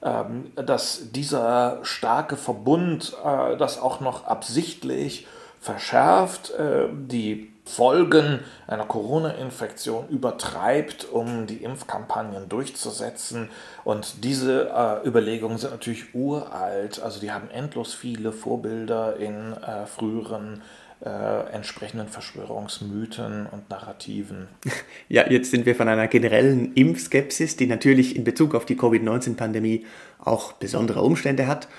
ähm, 0.04 0.52
dass 0.56 1.12
dieser 1.12 1.80
starke 1.82 2.38
Verbund 2.38 3.16
äh, 3.26 3.58
das 3.58 3.82
auch 3.82 4.00
noch 4.00 4.28
absichtlich 4.28 5.26
verschärft, 5.60 6.54
die 6.94 7.52
Folgen 7.68 8.40
einer 8.66 8.86
Corona-Infektion 8.86 10.08
übertreibt, 10.10 11.08
um 11.12 11.48
die 11.48 11.64
Impfkampagnen 11.64 12.50
durchzusetzen. 12.50 13.50
Und 13.84 14.24
diese 14.24 14.70
äh, 14.70 15.08
Überlegungen 15.08 15.58
sind 15.58 15.72
natürlich 15.72 16.16
uralt, 16.16 17.02
also 17.02 17.20
die 17.20 17.32
haben 17.32 17.50
endlos 17.50 17.94
viele 17.94 18.32
Vorbilder 18.32 19.18
in 19.18 19.54
äh, 19.54 19.86
früheren 19.86 20.62
äh, 21.06 21.54
entsprechenden 21.54 22.08
Verschwörungsmythen 22.08 23.46
und 23.52 23.70
Narrativen. 23.70 24.48
Ja, 25.10 25.30
jetzt 25.30 25.52
sind 25.52 25.66
wir 25.66 25.74
von 25.74 25.88
einer 25.88 26.08
generellen 26.08 26.74
Impfskepsis, 26.74 27.56
die 27.56 27.68
natürlich 27.68 28.18
in 28.18 28.26
Bezug 28.26 28.56
auf 28.56 28.66
die 28.66 28.76
Covid-19-Pandemie 28.76 29.86
auch 30.20 30.52
besondere 30.54 31.02
Umstände 31.02 31.48
hat, 31.48 31.70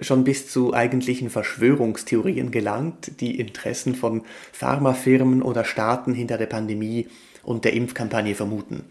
schon 0.00 0.24
bis 0.24 0.48
zu 0.48 0.72
eigentlichen 0.72 1.28
Verschwörungstheorien 1.28 2.50
gelangt, 2.50 3.20
die 3.20 3.38
Interessen 3.38 3.94
von 3.94 4.22
Pharmafirmen 4.52 5.42
oder 5.42 5.64
Staaten 5.64 6.14
hinter 6.14 6.38
der 6.38 6.46
Pandemie 6.46 7.08
und 7.42 7.64
der 7.64 7.74
Impfkampagne 7.74 8.34
vermuten. 8.34 8.84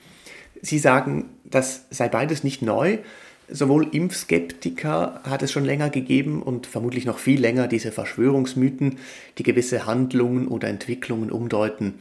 Sie 0.62 0.80
sagen, 0.80 1.30
das 1.44 1.86
sei 1.89 2.08
beides 2.08 2.44
nicht 2.44 2.62
neu, 2.62 3.00
Sowohl 3.48 3.89
Impfskeptiker 3.92 5.22
hat 5.24 5.44
es 5.44 5.51
schon 5.51 5.65
länger 5.65 5.92
gegeben 5.92 6.42
und 6.42 6.65
vermutlich 6.65 7.06
noch 7.06 7.20
viel 7.20 7.39
länger 7.39 7.68
diese 7.68 7.92
Verschwörungsmythen, 7.92 8.98
die 9.38 9.44
gewisse 9.44 9.86
Handlungen 9.86 10.48
oder 10.48 10.68
Entwicklungen 10.68 11.32
umdeuten. 11.32 11.96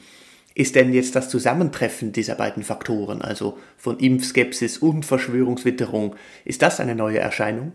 Ist 0.54 0.74
denn 0.74 0.94
jetzt 0.94 1.16
das 1.16 1.28
Zusammentreffen 1.28 2.12
dieser 2.12 2.36
beiden 2.36 2.62
Faktoren, 2.62 3.20
also 3.20 3.58
von 3.76 3.98
Impfskepsis 3.98 4.78
und 4.78 5.04
Verschwörungswitterung, 5.04 6.16
ist 6.44 6.62
das 6.62 6.80
eine 6.80 6.94
neue 6.94 7.18
Erscheinung? 7.18 7.72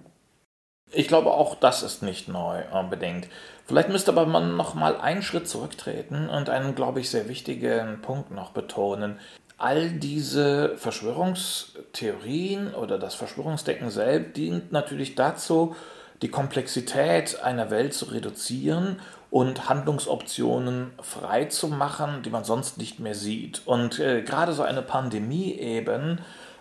Ich 0.91 1.07
glaube, 1.07 1.31
auch 1.31 1.55
das 1.55 1.83
ist 1.83 2.01
nicht 2.01 2.27
neu 2.27 2.63
unbedingt. 2.71 3.27
Vielleicht 3.65 3.89
müsste 3.89 4.11
aber 4.11 4.25
man 4.25 4.57
noch 4.57 4.73
mal 4.73 4.97
einen 4.97 5.21
Schritt 5.21 5.47
zurücktreten 5.47 6.29
und 6.29 6.49
einen, 6.49 6.73
glaube 6.73 6.99
ich, 6.99 7.09
sehr 7.09 7.29
wichtigen 7.29 8.01
Punkt 8.01 8.31
noch 8.31 8.51
betonen 8.51 9.19
all 9.59 9.91
diese 9.91 10.77
Verschwörungstheorien 10.77 12.73
oder 12.73 12.97
das 12.97 13.13
Verschwörungsdenken 13.15 13.89
selbst 13.89 14.37
dient 14.37 14.71
natürlich 14.71 15.15
dazu, 15.15 15.75
die 16.21 16.29
Komplexität 16.29 17.43
einer 17.43 17.69
Welt 17.69 17.93
zu 17.93 18.05
reduzieren 18.05 19.01
und 19.29 19.69
Handlungsoptionen 19.69 20.91
frei 21.01 21.45
zu 21.45 21.67
machen, 21.67 22.23
die 22.23 22.29
man 22.29 22.45
sonst 22.45 22.77
nicht 22.77 22.99
mehr 22.99 23.15
sieht. 23.15 23.61
Und 23.65 23.99
äh, 23.99 24.21
gerade 24.21 24.53
so 24.53 24.63
eine 24.63 24.81
Pandemie 24.81 25.53
eben 25.53 26.19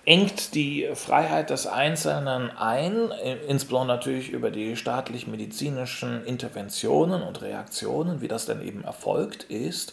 engt 0.08 0.54
die 0.54 0.88
Freiheit 0.94 1.50
des 1.50 1.66
Einzelnen 1.66 2.50
ein, 2.50 3.10
insbesondere 3.46 3.98
natürlich 3.98 4.30
über 4.30 4.50
die 4.50 4.74
staatlich-medizinischen 4.74 6.24
Interventionen 6.24 7.22
und 7.22 7.42
Reaktionen, 7.42 8.22
wie 8.22 8.28
das 8.28 8.46
dann 8.46 8.66
eben 8.66 8.84
erfolgt 8.84 9.44
ist. 9.44 9.92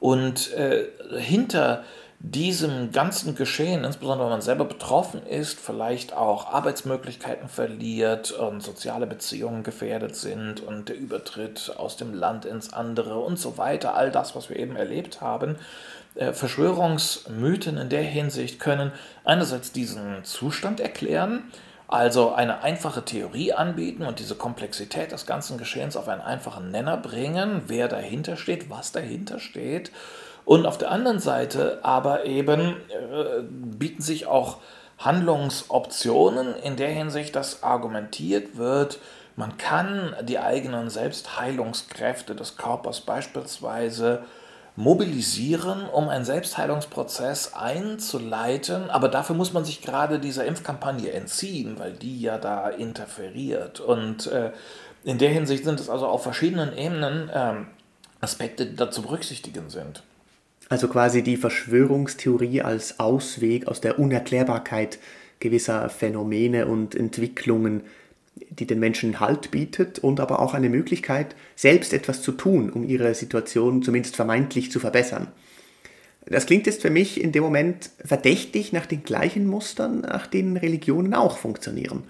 Und 0.00 0.52
äh, 0.52 0.88
hinter 1.18 1.82
diesem 2.18 2.92
ganzen 2.92 3.36
Geschehen, 3.36 3.84
insbesondere 3.84 4.26
wenn 4.26 4.34
man 4.34 4.42
selber 4.42 4.66
betroffen 4.66 5.26
ist, 5.26 5.58
vielleicht 5.58 6.12
auch 6.12 6.52
Arbeitsmöglichkeiten 6.52 7.48
verliert 7.48 8.32
und 8.32 8.62
soziale 8.62 9.06
Beziehungen 9.06 9.62
gefährdet 9.62 10.14
sind 10.14 10.60
und 10.60 10.90
der 10.90 10.98
Übertritt 10.98 11.72
aus 11.78 11.96
dem 11.96 12.12
Land 12.12 12.44
ins 12.44 12.74
andere 12.74 13.18
und 13.18 13.38
so 13.38 13.56
weiter, 13.56 13.94
all 13.94 14.10
das, 14.10 14.36
was 14.36 14.50
wir 14.50 14.58
eben 14.58 14.76
erlebt 14.76 15.22
haben. 15.22 15.56
Äh, 16.14 16.32
Verschwörungsmythen 16.32 17.76
in 17.76 17.88
der 17.88 18.02
Hinsicht 18.02 18.60
können 18.60 18.92
einerseits 19.24 19.72
diesen 19.72 20.24
Zustand 20.24 20.80
erklären, 20.80 21.44
also 21.88 22.32
eine 22.32 22.62
einfache 22.62 23.04
Theorie 23.04 23.52
anbieten 23.52 24.04
und 24.04 24.18
diese 24.18 24.34
Komplexität 24.34 25.12
des 25.12 25.26
ganzen 25.26 25.58
Geschehens 25.58 25.96
auf 25.96 26.08
einen 26.08 26.22
einfachen 26.22 26.70
Nenner 26.70 26.96
bringen, 26.96 27.62
wer 27.66 27.88
dahinter 27.88 28.36
steht, 28.36 28.70
was 28.70 28.92
dahinter 28.92 29.38
steht. 29.38 29.92
Und 30.44 30.66
auf 30.66 30.78
der 30.78 30.90
anderen 30.90 31.18
Seite 31.18 31.80
aber 31.82 32.24
eben 32.26 32.76
äh, 32.88 33.42
bieten 33.50 34.02
sich 34.02 34.26
auch 34.26 34.58
Handlungsoptionen 34.98 36.54
in 36.62 36.76
der 36.76 36.90
Hinsicht, 36.90 37.34
dass 37.34 37.62
argumentiert 37.62 38.56
wird, 38.56 38.98
man 39.36 39.56
kann 39.58 40.14
die 40.22 40.38
eigenen 40.38 40.90
Selbstheilungskräfte 40.90 42.36
des 42.36 42.56
Körpers 42.56 43.00
beispielsweise 43.00 44.22
mobilisieren, 44.76 45.88
um 45.88 46.08
einen 46.08 46.24
Selbstheilungsprozess 46.24 47.54
einzuleiten, 47.54 48.90
aber 48.90 49.08
dafür 49.08 49.36
muss 49.36 49.52
man 49.52 49.64
sich 49.64 49.82
gerade 49.82 50.18
dieser 50.18 50.44
Impfkampagne 50.44 51.12
entziehen, 51.12 51.78
weil 51.78 51.92
die 51.92 52.20
ja 52.20 52.38
da 52.38 52.68
interferiert. 52.68 53.80
Und 53.80 54.26
äh, 54.26 54.50
in 55.04 55.18
der 55.18 55.30
Hinsicht 55.30 55.64
sind 55.64 55.78
es 55.78 55.88
also 55.88 56.06
auf 56.06 56.22
verschiedenen 56.24 56.76
Ebenen 56.76 57.28
äh, 57.28 57.54
Aspekte, 58.20 58.66
die 58.66 58.76
da 58.76 58.90
zu 58.90 59.02
berücksichtigen 59.02 59.70
sind. 59.70 60.02
Also 60.68 60.88
quasi 60.88 61.22
die 61.22 61.36
Verschwörungstheorie 61.36 62.62
als 62.62 62.98
Ausweg 62.98 63.68
aus 63.68 63.80
der 63.80 63.98
Unerklärbarkeit 63.98 64.98
gewisser 65.38 65.88
Phänomene 65.90 66.66
und 66.66 66.94
Entwicklungen, 66.94 67.82
die 68.36 68.66
den 68.66 68.80
Menschen 68.80 69.20
Halt 69.20 69.50
bietet 69.50 69.98
und 69.98 70.20
aber 70.20 70.40
auch 70.40 70.54
eine 70.54 70.68
Möglichkeit, 70.68 71.36
selbst 71.56 71.92
etwas 71.92 72.22
zu 72.22 72.32
tun, 72.32 72.70
um 72.70 72.84
ihre 72.84 73.14
Situation 73.14 73.82
zumindest 73.82 74.16
vermeintlich 74.16 74.70
zu 74.70 74.80
verbessern. 74.80 75.28
Das 76.26 76.46
klingt 76.46 76.66
jetzt 76.66 76.82
für 76.82 76.90
mich 76.90 77.20
in 77.20 77.32
dem 77.32 77.42
Moment 77.42 77.90
verdächtig 78.04 78.72
nach 78.72 78.86
den 78.86 79.02
gleichen 79.02 79.46
Mustern, 79.46 80.00
nach 80.00 80.26
denen 80.26 80.56
Religionen 80.56 81.14
auch 81.14 81.36
funktionieren. 81.36 82.04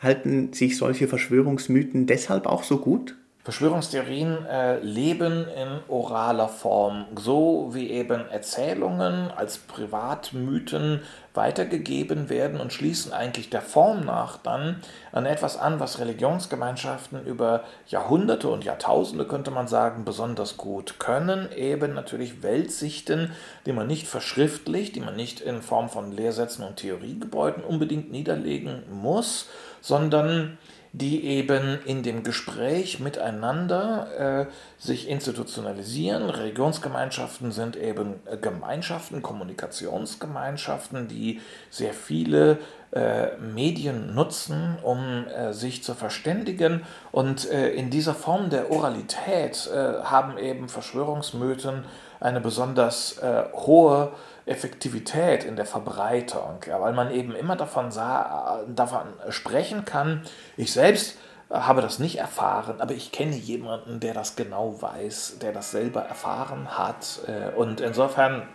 Halten 0.00 0.52
sich 0.52 0.76
solche 0.76 1.08
Verschwörungsmythen 1.08 2.06
deshalb 2.06 2.46
auch 2.46 2.62
so 2.62 2.78
gut? 2.78 3.16
Verschwörungstheorien 3.48 4.44
äh, 4.44 4.78
leben 4.80 5.48
in 5.48 5.80
oraler 5.88 6.48
Form, 6.48 7.06
so 7.18 7.70
wie 7.72 7.88
eben 7.88 8.28
Erzählungen 8.28 9.30
als 9.30 9.56
Privatmythen 9.56 11.00
weitergegeben 11.32 12.28
werden 12.28 12.60
und 12.60 12.74
schließen 12.74 13.14
eigentlich 13.14 13.48
der 13.48 13.62
Form 13.62 14.04
nach 14.04 14.36
dann 14.36 14.82
an 15.12 15.24
etwas 15.24 15.56
an, 15.56 15.80
was 15.80 15.98
Religionsgemeinschaften 15.98 17.24
über 17.24 17.64
Jahrhunderte 17.86 18.48
und 18.48 18.64
Jahrtausende, 18.64 19.24
könnte 19.24 19.50
man 19.50 19.66
sagen, 19.66 20.04
besonders 20.04 20.58
gut 20.58 20.98
können. 20.98 21.50
Eben 21.56 21.94
natürlich 21.94 22.42
Weltsichten, 22.42 23.32
die 23.64 23.72
man 23.72 23.86
nicht 23.86 24.08
verschriftlicht, 24.08 24.94
die 24.94 25.00
man 25.00 25.16
nicht 25.16 25.40
in 25.40 25.62
Form 25.62 25.88
von 25.88 26.12
Lehrsätzen 26.12 26.66
und 26.66 26.76
Theoriegebäuden 26.76 27.64
unbedingt 27.64 28.12
niederlegen 28.12 28.82
muss, 28.90 29.48
sondern 29.80 30.58
die 30.92 31.24
eben 31.24 31.78
in 31.84 32.02
dem 32.02 32.22
Gespräch 32.22 33.00
miteinander 33.00 34.46
äh, 34.48 34.82
sich 34.82 35.08
institutionalisieren. 35.08 36.30
Religionsgemeinschaften 36.30 37.52
sind 37.52 37.76
eben 37.76 38.14
äh, 38.26 38.36
Gemeinschaften, 38.36 39.22
Kommunikationsgemeinschaften, 39.22 41.08
die 41.08 41.40
sehr 41.70 41.92
viele 41.92 42.58
äh, 42.90 43.36
Medien 43.36 44.14
nutzen, 44.14 44.78
um 44.82 45.26
äh, 45.26 45.52
sich 45.52 45.84
zu 45.84 45.94
verständigen. 45.94 46.84
Und 47.12 47.50
äh, 47.50 47.70
in 47.70 47.90
dieser 47.90 48.14
Form 48.14 48.48
der 48.48 48.70
Oralität 48.70 49.68
äh, 49.72 50.02
haben 50.04 50.38
eben 50.38 50.68
Verschwörungsmythen 50.68 51.84
eine 52.20 52.40
besonders 52.40 53.20
hohe 53.52 54.10
Effektivität 54.48 55.44
in 55.44 55.56
der 55.56 55.66
Verbreitung, 55.66 56.60
ja, 56.66 56.80
weil 56.80 56.92
man 56.92 57.10
eben 57.10 57.34
immer 57.34 57.56
davon, 57.56 57.90
sah, 57.90 58.64
davon 58.68 59.06
sprechen 59.28 59.84
kann. 59.84 60.22
Ich 60.56 60.72
selbst 60.72 61.18
habe 61.50 61.80
das 61.80 61.98
nicht 61.98 62.18
erfahren, 62.18 62.80
aber 62.80 62.92
ich 62.94 63.12
kenne 63.12 63.36
jemanden, 63.36 64.00
der 64.00 64.14
das 64.14 64.36
genau 64.36 64.80
weiß, 64.80 65.38
der 65.40 65.52
das 65.52 65.70
selber 65.70 66.02
erfahren 66.02 66.76
hat. 66.76 67.20
Äh, 67.26 67.54
und 67.56 67.80
insofern 67.80 68.48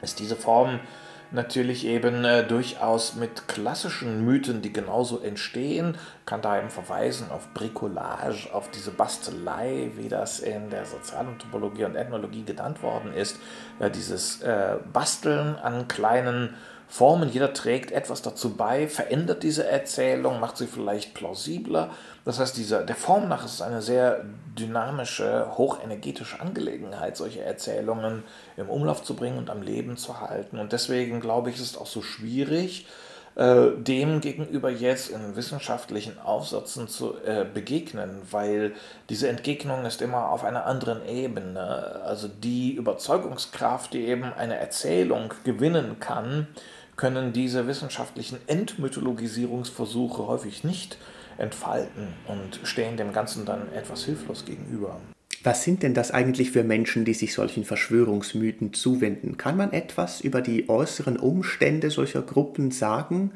ist 0.00 0.18
diese 0.18 0.36
Form 0.36 0.80
natürlich 1.32 1.86
eben 1.86 2.24
äh, 2.24 2.44
durchaus 2.44 3.14
mit 3.14 3.48
klassischen 3.48 4.24
Mythen, 4.24 4.62
die 4.62 4.72
genauso 4.72 5.20
entstehen, 5.20 5.96
kann 6.26 6.42
da 6.42 6.58
eben 6.58 6.70
verweisen 6.70 7.30
auf 7.30 7.52
Bricolage, 7.54 8.52
auf 8.52 8.70
diese 8.70 8.90
Bastelei, 8.90 9.90
wie 9.96 10.08
das 10.08 10.40
in 10.40 10.70
der 10.70 10.84
Sozialanthropologie 10.84 11.84
und 11.84 11.96
Ethnologie 11.96 12.44
genannt 12.44 12.82
worden 12.82 13.12
ist, 13.12 13.38
ja, 13.80 13.88
dieses 13.88 14.42
äh, 14.42 14.76
Basteln 14.92 15.56
an 15.56 15.88
kleinen 15.88 16.54
Formen, 16.92 17.30
jeder 17.30 17.54
trägt 17.54 17.90
etwas 17.90 18.20
dazu 18.20 18.54
bei, 18.54 18.86
verändert 18.86 19.42
diese 19.44 19.66
Erzählung, 19.66 20.40
macht 20.40 20.58
sie 20.58 20.66
vielleicht 20.66 21.14
plausibler. 21.14 21.88
Das 22.26 22.38
heißt, 22.38 22.54
dieser, 22.58 22.82
der 22.82 22.96
Form 22.96 23.30
nach 23.30 23.46
ist 23.46 23.54
es 23.54 23.62
eine 23.62 23.80
sehr 23.80 24.26
dynamische, 24.58 25.56
hochenergetische 25.56 26.38
Angelegenheit, 26.38 27.16
solche 27.16 27.40
Erzählungen 27.40 28.24
im 28.58 28.68
Umlauf 28.68 29.02
zu 29.02 29.16
bringen 29.16 29.38
und 29.38 29.48
am 29.48 29.62
Leben 29.62 29.96
zu 29.96 30.20
halten. 30.20 30.58
Und 30.58 30.72
deswegen 30.72 31.20
glaube 31.20 31.48
ich, 31.48 31.56
ist 31.56 31.62
es 31.62 31.78
auch 31.78 31.86
so 31.86 32.02
schwierig, 32.02 32.86
äh, 33.36 33.70
dem 33.78 34.20
gegenüber 34.20 34.68
jetzt 34.68 35.08
in 35.08 35.34
wissenschaftlichen 35.34 36.18
Aufsätzen 36.18 36.88
zu 36.88 37.16
äh, 37.24 37.46
begegnen, 37.46 38.20
weil 38.30 38.74
diese 39.08 39.30
Entgegnung 39.30 39.86
ist 39.86 40.02
immer 40.02 40.28
auf 40.28 40.44
einer 40.44 40.66
anderen 40.66 41.08
Ebene. 41.08 42.02
Also 42.04 42.28
die 42.28 42.74
Überzeugungskraft, 42.74 43.94
die 43.94 44.04
eben 44.04 44.24
eine 44.34 44.58
Erzählung 44.58 45.32
gewinnen 45.44 45.98
kann, 45.98 46.48
können 46.96 47.32
diese 47.32 47.66
wissenschaftlichen 47.66 48.38
Entmythologisierungsversuche 48.46 50.26
häufig 50.26 50.64
nicht 50.64 50.98
entfalten 51.38 52.08
und 52.26 52.60
stehen 52.66 52.96
dem 52.96 53.12
Ganzen 53.12 53.44
dann 53.44 53.72
etwas 53.72 54.04
hilflos 54.04 54.44
gegenüber. 54.44 55.00
Was 55.44 55.64
sind 55.64 55.82
denn 55.82 55.92
das 55.92 56.12
eigentlich 56.12 56.52
für 56.52 56.62
Menschen, 56.62 57.04
die 57.04 57.14
sich 57.14 57.34
solchen 57.34 57.64
Verschwörungsmythen 57.64 58.72
zuwenden? 58.74 59.36
Kann 59.38 59.56
man 59.56 59.72
etwas 59.72 60.20
über 60.20 60.40
die 60.40 60.68
äußeren 60.68 61.16
Umstände 61.16 61.90
solcher 61.90 62.22
Gruppen 62.22 62.70
sagen? 62.70 63.32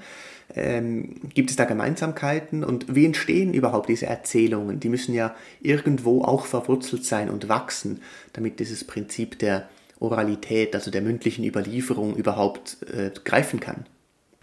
Ähm, 0.55 1.17
gibt 1.35 1.51
es 1.51 1.57
da 1.57 1.65
Gemeinsamkeiten? 1.65 2.63
Und 2.63 2.95
wie 2.95 3.07
entstehen 3.07 3.53
überhaupt 3.53 3.89
diese 3.89 4.07
Erzählungen? 4.07 4.79
Die 4.79 4.89
müssen 4.89 5.15
ja 5.15 5.35
irgendwo 5.61 6.23
auch 6.23 6.47
verwurzelt 6.47 7.05
sein 7.05 7.29
und 7.29 7.49
wachsen, 7.49 8.01
damit 8.35 8.61
dieses 8.61 8.85
Prinzip 8.85 9.41
der 9.41 9.69
Oralität, 10.01 10.75
also 10.75 10.91
der 10.91 11.03
mündlichen 11.03 11.45
Überlieferung, 11.45 12.17
überhaupt 12.17 12.79
äh, 12.93 13.11
greifen 13.25 13.61
kann. 13.61 13.87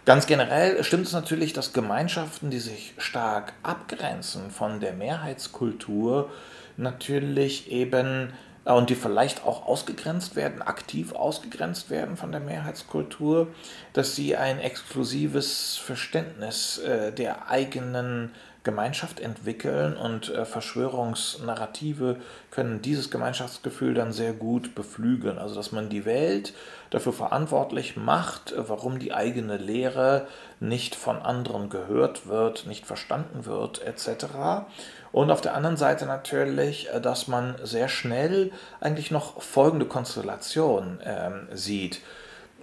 Ganz 0.04 0.26
generell 0.26 0.84
stimmt 0.84 1.06
es 1.06 1.12
natürlich, 1.12 1.54
dass 1.54 1.72
Gemeinschaften, 1.72 2.50
die 2.50 2.58
sich 2.58 2.92
stark 2.98 3.54
abgrenzen 3.62 4.50
von 4.50 4.80
der 4.80 4.92
Mehrheitskultur, 4.92 6.30
natürlich 6.76 7.70
eben 7.70 8.32
äh, 8.64 8.72
und 8.72 8.90
die 8.90 8.96
vielleicht 8.96 9.44
auch 9.44 9.66
ausgegrenzt 9.66 10.36
werden, 10.36 10.60
aktiv 10.60 11.12
ausgegrenzt 11.12 11.88
werden 11.88 12.16
von 12.16 12.32
der 12.32 12.40
Mehrheitskultur, 12.40 13.48
dass 13.92 14.14
sie 14.14 14.36
ein 14.36 14.58
exklusives 14.58 15.76
Verständnis 15.76 16.78
äh, 16.78 17.12
der 17.12 17.48
eigenen 17.48 18.30
Gemeinschaft 18.64 19.20
entwickeln 19.20 19.96
und 19.96 20.30
äh, 20.30 20.44
Verschwörungsnarrative 20.44 22.16
können 22.50 22.82
dieses 22.82 23.10
Gemeinschaftsgefühl 23.10 23.94
dann 23.94 24.12
sehr 24.12 24.32
gut 24.32 24.74
beflügeln. 24.74 25.38
Also 25.38 25.54
dass 25.54 25.70
man 25.70 25.90
die 25.90 26.04
Welt 26.06 26.54
dafür 26.90 27.12
verantwortlich 27.12 27.96
macht, 27.96 28.52
äh, 28.52 28.68
warum 28.68 28.98
die 28.98 29.12
eigene 29.12 29.58
Lehre 29.58 30.26
nicht 30.60 30.94
von 30.94 31.20
anderen 31.20 31.68
gehört 31.68 32.26
wird, 32.26 32.66
nicht 32.66 32.86
verstanden 32.86 33.44
wird, 33.44 33.82
etc. 33.82 34.26
Und 35.12 35.30
auf 35.30 35.42
der 35.42 35.54
anderen 35.54 35.76
Seite 35.76 36.06
natürlich, 36.06 36.88
äh, 36.90 37.00
dass 37.00 37.28
man 37.28 37.56
sehr 37.62 37.88
schnell 37.88 38.50
eigentlich 38.80 39.10
noch 39.10 39.42
folgende 39.42 39.86
Konstellation 39.86 41.00
äh, 41.00 41.30
sieht. 41.52 42.00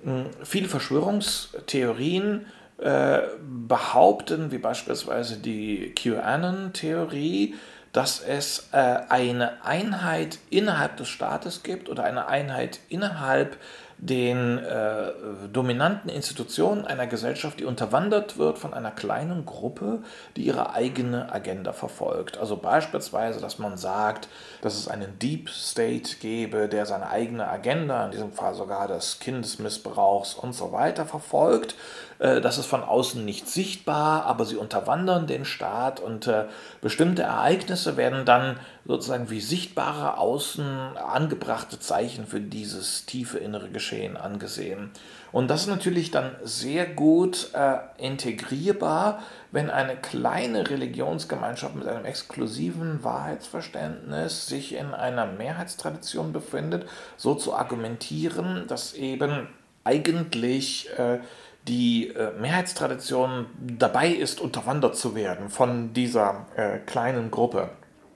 Hm, 0.03 0.25
viele 0.43 0.67
Verschwörungstheorien 0.67 2.47
äh, 2.81 3.21
behaupten, 3.67 4.51
wie 4.51 4.57
beispielsweise 4.57 5.37
die 5.37 5.93
QAnon-Theorie, 5.95 7.55
dass 7.93 8.21
es 8.21 8.69
äh, 8.71 8.77
eine 9.09 9.63
Einheit 9.63 10.39
innerhalb 10.49 10.97
des 10.97 11.09
Staates 11.09 11.63
gibt 11.63 11.89
oder 11.89 12.03
eine 12.03 12.27
Einheit 12.27 12.79
innerhalb 12.89 13.57
den 14.01 14.57
äh, 14.57 15.11
dominanten 15.53 16.09
Institutionen 16.09 16.87
einer 16.87 17.05
Gesellschaft, 17.05 17.59
die 17.59 17.65
unterwandert 17.65 18.39
wird 18.39 18.57
von 18.57 18.73
einer 18.73 18.89
kleinen 18.89 19.45
Gruppe, 19.45 19.99
die 20.35 20.41
ihre 20.41 20.73
eigene 20.73 21.31
Agenda 21.31 21.71
verfolgt. 21.71 22.39
Also 22.39 22.57
beispielsweise, 22.57 23.39
dass 23.39 23.59
man 23.59 23.77
sagt, 23.77 24.27
dass 24.63 24.75
es 24.75 24.87
einen 24.87 25.19
Deep 25.19 25.51
State 25.51 26.15
gäbe, 26.19 26.67
der 26.67 26.87
seine 26.87 27.11
eigene 27.11 27.47
Agenda, 27.47 28.05
in 28.05 28.11
diesem 28.11 28.31
Fall 28.31 28.55
sogar 28.55 28.87
des 28.87 29.19
Kindesmissbrauchs 29.19 30.33
und 30.33 30.53
so 30.53 30.71
weiter 30.71 31.05
verfolgt. 31.05 31.75
Äh, 32.21 32.39
das 32.39 32.57
ist 32.57 32.67
von 32.67 32.83
außen 32.83 33.25
nicht 33.25 33.49
sichtbar, 33.49 34.25
aber 34.25 34.45
sie 34.45 34.55
unterwandern 34.55 35.27
den 35.27 35.43
Staat 35.43 35.99
und 35.99 36.27
äh, 36.27 36.45
bestimmte 36.79 37.23
Ereignisse 37.23 37.97
werden 37.97 38.25
dann 38.25 38.59
sozusagen 38.85 39.29
wie 39.29 39.41
sichtbare 39.41 40.17
außen 40.17 40.97
angebrachte 40.97 41.79
Zeichen 41.79 42.27
für 42.27 42.39
dieses 42.39 43.05
tiefe 43.05 43.39
innere 43.39 43.69
Geschehen 43.69 44.17
angesehen. 44.17 44.91
Und 45.31 45.49
das 45.49 45.61
ist 45.61 45.67
natürlich 45.67 46.11
dann 46.11 46.35
sehr 46.43 46.85
gut 46.85 47.49
äh, 47.53 47.77
integrierbar, 47.97 49.23
wenn 49.51 49.69
eine 49.69 49.95
kleine 49.95 50.69
Religionsgemeinschaft 50.69 51.75
mit 51.75 51.87
einem 51.87 52.05
exklusiven 52.05 53.03
Wahrheitsverständnis 53.03 54.47
sich 54.47 54.75
in 54.75 54.93
einer 54.93 55.25
Mehrheitstradition 55.25 56.33
befindet, 56.33 56.85
so 57.17 57.33
zu 57.33 57.53
argumentieren, 57.55 58.65
dass 58.67 58.93
eben 58.93 59.47
eigentlich 59.83 60.89
äh, 60.97 61.19
die 61.67 62.07
äh, 62.07 62.31
Mehrheitstradition 62.39 63.45
dabei 63.59 64.09
ist, 64.09 64.41
unterwandert 64.41 64.95
zu 64.95 65.15
werden 65.15 65.49
von 65.49 65.93
dieser 65.93 66.45
äh, 66.55 66.79
kleinen 66.79 67.29
Gruppe. 67.29 67.69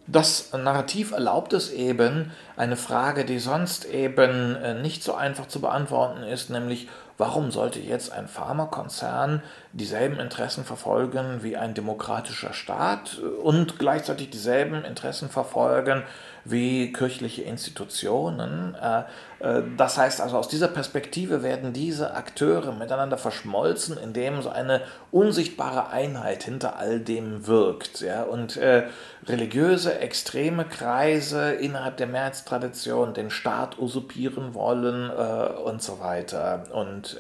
Das 0.08 0.54
Narrativ 0.54 1.14
erlaubt 1.14 1.54
es 1.54 1.72
eben, 1.72 2.32
eine 2.58 2.76
Frage, 2.76 3.26
die 3.26 3.40
sonst 3.40 3.86
eben 3.86 4.56
äh, 4.56 4.76
nicht 4.76 5.04
so 5.04 5.16
einfach 5.16 5.48
zu 5.48 5.62
beantworten 5.62 6.22
ist, 6.24 6.50
nämlich 6.52 6.88
warum 7.18 7.50
sollte 7.50 7.80
jetzt 7.80 8.12
ein 8.12 8.28
Pharmakonzern 8.28 9.42
dieselben 9.74 10.20
Interessen 10.20 10.64
verfolgen 10.64 11.40
wie 11.42 11.58
ein 11.58 11.74
demokratischer 11.74 12.54
Staat 12.54 13.20
und 13.42 13.80
gleichzeitig 13.80 14.30
dieselben 14.30 14.84
Interessen 14.84 15.30
verfolgen 15.30 16.04
wie 16.46 16.94
kirchliche 16.94 17.42
Institutionen. 17.42 18.76
Äh, 18.76 19.00
äh, 19.40 19.64
das 19.76 19.98
heißt 19.98 20.22
also, 20.22 20.38
aus 20.38 20.48
dieser 20.48 20.68
Perspektive 20.68 21.42
werden 21.42 21.74
diese 21.74 22.14
Akteure 22.14 22.72
miteinander 22.72 23.18
verschmolzen, 23.18 23.98
indem 23.98 24.44
so 24.44 24.50
eine 24.50 24.82
unsichtbare 25.12 25.90
Einheit 25.90 26.44
hinter 26.44 26.78
all 26.78 27.00
dem 27.00 27.48
wirkt. 27.48 28.06
Und 28.32 28.58
äh, 28.58 28.84
religiöse, 29.26 30.00
extreme 30.00 30.66
Kreise 30.66 31.54
innerhalb 31.54 31.98
der 31.98 32.08
Mehrheitstradition 32.08 33.16
den 33.16 33.32
Staat 33.32 33.80
usurpieren 33.80 34.54
wollen 34.54 35.10
und 35.10 35.82
so 35.82 36.00
weiter. 36.00 36.66
Und 36.72 37.18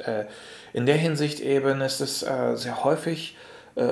in 0.74 0.86
der 0.86 0.98
Hinsicht 0.98 1.40
eben 1.40 1.82
ist 1.82 2.02
es 2.02 2.20
sehr 2.20 2.84
häufig 2.84 3.36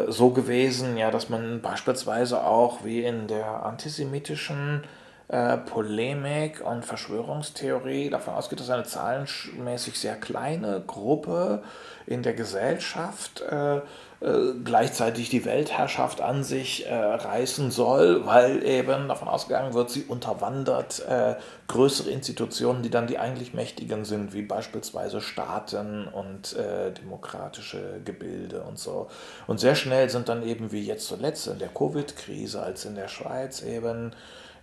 so 0.09 0.29
gewesen, 0.29 0.95
ja, 0.97 1.09
dass 1.09 1.29
man 1.29 1.61
beispielsweise 1.61 2.43
auch 2.43 2.83
wie 2.83 3.03
in 3.03 3.27
der 3.27 3.65
antisemitischen 3.65 4.83
äh, 5.27 5.57
Polemik 5.57 6.61
und 6.65 6.85
Verschwörungstheorie 6.85 8.09
davon 8.09 8.33
ausgeht, 8.33 8.59
dass 8.59 8.69
eine 8.69 8.83
zahlenmäßig 8.83 9.97
sehr 9.97 10.15
kleine 10.15 10.83
Gruppe 10.85 11.63
in 12.05 12.23
der 12.23 12.33
Gesellschaft 12.33 13.41
äh, 13.41 13.81
äh, 14.23 14.53
gleichzeitig 14.63 15.29
die 15.29 15.43
Weltherrschaft 15.43 16.21
an 16.21 16.45
sich 16.45 16.85
äh, 16.85 16.93
reißen 16.95 17.71
soll, 17.71 18.25
weil 18.25 18.65
eben 18.65 19.09
davon 19.09 19.27
ausgegangen 19.27 19.73
wird, 19.73 19.89
sie 19.89 20.03
unterwandert 20.03 21.05
äh, 21.09 21.35
größere 21.67 22.09
Institutionen, 22.09 22.83
die 22.83 22.89
dann 22.89 23.07
die 23.07 23.17
eigentlich 23.17 23.53
mächtigen 23.53 24.05
sind, 24.05 24.33
wie 24.33 24.41
beispielsweise 24.41 25.19
Staaten 25.19 26.07
und 26.07 26.55
demokratische 27.01 28.01
Gebilde 28.05 28.61
und 28.61 28.77
so. 28.77 29.07
Und 29.47 29.59
sehr 29.59 29.75
schnell 29.75 30.09
sind 30.09 30.29
dann 30.29 30.43
eben 30.43 30.71
wie 30.71 30.85
jetzt 30.85 31.07
zuletzt 31.07 31.47
in 31.47 31.57
der 31.57 31.69
Covid-Krise, 31.69 32.61
als 32.61 32.85
in 32.85 32.95
der 32.95 33.07
Schweiz 33.07 33.61
eben 33.63 34.11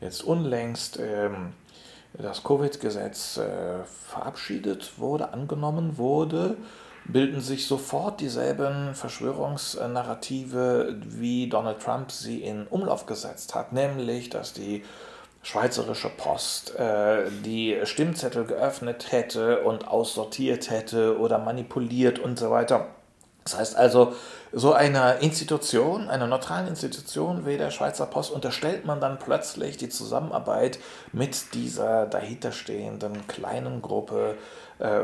jetzt 0.01 0.23
unlängst 0.23 0.99
ähm, 1.01 1.53
das 2.15 2.43
Covid-Gesetz 2.43 3.39
äh, 3.39 3.85
verabschiedet 3.85 4.99
wurde, 4.99 5.33
angenommen 5.33 5.99
wurde, 5.99 6.57
bilden 7.05 7.41
sich 7.41 7.67
sofort 7.67 8.21
dieselben 8.21 8.95
Verschwörungsnarrative, 8.95 10.97
wie 11.05 11.49
Donald 11.49 11.81
Trump 11.81 12.11
sie 12.11 12.43
in 12.43 12.67
Umlauf 12.67 13.07
gesetzt 13.07 13.55
hat, 13.55 13.73
nämlich, 13.73 14.31
dass 14.31 14.53
die 14.53 14.85
Schweizerische 15.43 16.11
Post 16.11 16.79
äh, 16.79 17.31
die 17.45 17.79
Stimmzettel 17.85 18.45
geöffnet 18.45 19.11
hätte 19.11 19.63
und 19.63 19.89
aussortiert 19.89 20.69
hätte 20.69 21.19
oder 21.19 21.39
manipuliert 21.39 22.19
und 22.19 22.39
so 22.39 22.51
weiter. 22.51 22.89
Das 23.45 23.59
heißt 23.59 23.77
also, 23.77 24.15
so 24.53 24.73
einer 24.73 25.19
Institution, 25.21 26.09
einer 26.09 26.27
neutralen 26.27 26.69
Institution 26.69 27.47
wie 27.47 27.57
der 27.57 27.71
Schweizer 27.71 28.07
Post, 28.07 28.33
unterstellt 28.33 28.85
man 28.85 29.01
dann 29.01 29.19
plötzlich 29.19 29.77
die 29.77 29.89
Zusammenarbeit 29.89 30.79
mit 31.13 31.55
dieser 31.55 32.07
dahinterstehenden 32.07 33.27
kleinen 33.29 33.81
Gruppe 33.81 34.37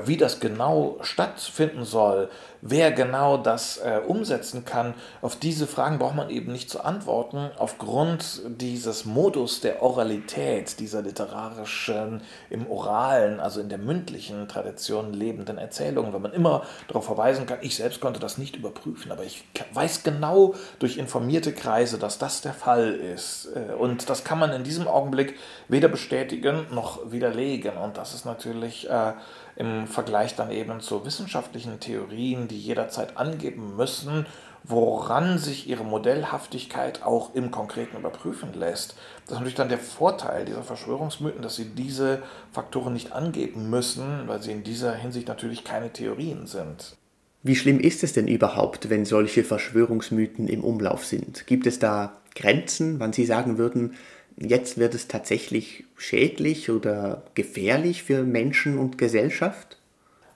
wie 0.04 0.16
das 0.16 0.40
genau 0.40 0.96
stattfinden 1.02 1.84
soll, 1.84 2.30
wer 2.68 2.92
genau 2.92 3.36
das 3.36 3.78
äh, 3.78 4.00
umsetzen 4.06 4.64
kann, 4.64 4.94
auf 5.22 5.36
diese 5.36 5.66
Fragen 5.66 5.98
braucht 5.98 6.16
man 6.16 6.30
eben 6.30 6.52
nicht 6.52 6.70
zu 6.70 6.84
antworten, 6.84 7.50
aufgrund 7.58 8.42
dieses 8.46 9.04
Modus 9.04 9.60
der 9.60 9.82
Oralität, 9.82 10.78
dieser 10.80 11.02
literarischen, 11.02 12.22
im 12.50 12.70
oralen, 12.70 13.40
also 13.40 13.60
in 13.60 13.68
der 13.68 13.78
mündlichen 13.78 14.48
Tradition 14.48 15.12
lebenden 15.12 15.58
Erzählungen, 15.58 16.12
wenn 16.12 16.22
man 16.22 16.32
immer 16.32 16.62
darauf 16.88 17.04
verweisen 17.04 17.46
kann, 17.46 17.58
ich 17.62 17.76
selbst 17.76 18.00
konnte 18.00 18.20
das 18.20 18.38
nicht 18.38 18.56
überprüfen, 18.56 19.12
aber 19.12 19.24
ich 19.24 19.44
weiß 19.72 20.02
genau 20.02 20.54
durch 20.78 20.96
informierte 20.98 21.52
Kreise, 21.52 21.98
dass 21.98 22.18
das 22.18 22.40
der 22.40 22.54
Fall 22.54 22.94
ist. 22.94 23.48
Äh, 23.54 23.74
und 23.74 24.08
das 24.10 24.24
kann 24.24 24.38
man 24.38 24.52
in 24.52 24.64
diesem 24.64 24.88
Augenblick 24.88 25.34
weder 25.68 25.88
bestätigen 25.88 26.66
noch 26.70 27.10
widerlegen. 27.10 27.76
Und 27.76 27.96
das 27.96 28.14
ist 28.14 28.24
natürlich 28.24 28.88
äh, 28.88 29.12
im 29.56 29.86
Vergleich 29.86 30.36
dann 30.36 30.50
eben 30.50 30.80
zu 30.80 31.04
wissenschaftlichen 31.04 31.80
Theorien, 31.80 32.48
die 32.48 32.58
jederzeit 32.58 33.16
angeben 33.16 33.76
müssen, 33.76 34.26
woran 34.68 35.38
sich 35.38 35.68
ihre 35.68 35.84
Modellhaftigkeit 35.84 37.02
auch 37.02 37.34
im 37.34 37.50
Konkreten 37.50 37.96
überprüfen 37.96 38.52
lässt. 38.54 38.96
Das 39.24 39.32
ist 39.32 39.34
natürlich 39.34 39.54
dann 39.54 39.68
der 39.68 39.78
Vorteil 39.78 40.44
dieser 40.44 40.62
Verschwörungsmythen, 40.62 41.42
dass 41.42 41.56
sie 41.56 41.66
diese 41.66 42.22
Faktoren 42.52 42.92
nicht 42.92 43.12
angeben 43.12 43.70
müssen, 43.70 44.26
weil 44.26 44.42
sie 44.42 44.52
in 44.52 44.64
dieser 44.64 44.94
Hinsicht 44.94 45.28
natürlich 45.28 45.64
keine 45.64 45.92
Theorien 45.92 46.46
sind. 46.46 46.96
Wie 47.42 47.54
schlimm 47.54 47.78
ist 47.78 48.02
es 48.02 48.12
denn 48.12 48.26
überhaupt, 48.26 48.90
wenn 48.90 49.04
solche 49.04 49.44
Verschwörungsmythen 49.44 50.48
im 50.48 50.64
Umlauf 50.64 51.04
sind? 51.04 51.46
Gibt 51.46 51.66
es 51.68 51.78
da 51.78 52.20
Grenzen, 52.34 52.98
wann 52.98 53.12
Sie 53.12 53.24
sagen 53.24 53.56
würden, 53.58 53.94
jetzt 54.36 54.78
wird 54.78 54.94
es 54.94 55.08
tatsächlich 55.08 55.84
schädlich 55.96 56.70
oder 56.70 57.22
gefährlich 57.34 58.02
für 58.02 58.22
Menschen 58.22 58.78
und 58.78 58.98
Gesellschaft? 58.98 59.78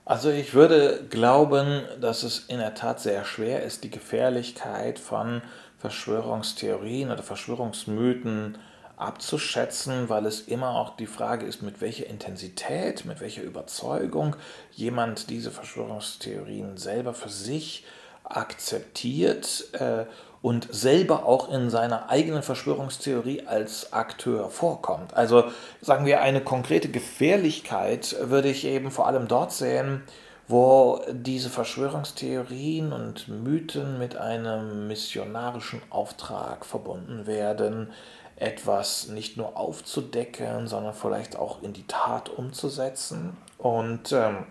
Also 0.05 0.31
ich 0.31 0.55
würde 0.55 1.07
glauben, 1.09 1.83
dass 2.01 2.23
es 2.25 2.41
in 2.49 2.59
der 2.59 2.75
Tat 2.75 3.01
sehr 3.01 3.25
schwer 3.25 3.63
ist, 3.63 3.85
die 3.85 3.91
Gefährlichkeit 3.91 4.99
von 4.99 5.43
Verschwörungstheorien 5.79 7.11
oder 7.11 7.23
Verschwörungsmythen 7.23 8.59
abzuschätzen, 8.97 10.09
weil 10.09 10.27
es 10.27 10.43
immer 10.43 10.77
auch 10.77 10.97
die 10.97 11.07
Frage 11.07 11.47
ist, 11.47 11.63
mit 11.63 11.81
welcher 11.81 12.07
Intensität, 12.07 13.05
mit 13.05 13.21
welcher 13.21 13.43
Überzeugung 13.43 14.37
jemand 14.73 15.31
diese 15.31 15.51
Verschwörungstheorien 15.51 16.77
selber 16.77 17.15
für 17.15 17.31
sich 17.31 17.85
akzeptiert 18.25 19.69
äh, 19.73 20.05
und 20.42 20.68
selber 20.70 21.26
auch 21.26 21.50
in 21.50 21.68
seiner 21.68 22.09
eigenen 22.09 22.42
Verschwörungstheorie 22.42 23.46
als 23.46 23.92
Akteur 23.92 24.50
vorkommt. 24.50 25.14
Also 25.14 25.44
sagen 25.83 26.07
wir, 26.07 26.22
eine 26.22 26.40
konkrete 26.40 26.88
Gefährlichkeit 26.88 28.16
würde 28.22 28.48
ich 28.48 28.64
eben 28.64 28.90
vor 28.90 29.07
allem 29.07 29.29
dort 29.29 29.53
sehen, 29.53 30.03
wo 30.48 31.00
diese 31.12 31.50
Verschwörungstheorien 31.50 32.92
und 32.92 33.29
Mythen 33.29 33.98
mit 33.98 34.16
einem 34.16 34.88
missionarischen 34.88 35.81
Auftrag 35.90 36.66
verbunden 36.66 37.26
werden, 37.26 37.92
etwas 38.35 39.09
nicht 39.09 39.37
nur 39.37 39.57
aufzudecken, 39.57 40.66
sondern 40.66 40.94
vielleicht 40.94 41.37
auch 41.37 41.62
in 41.62 41.72
die 41.72 41.87
Tat 41.87 42.31
umzusetzen. 42.31 43.37
Und 43.59 44.11
ähm, 44.12 44.46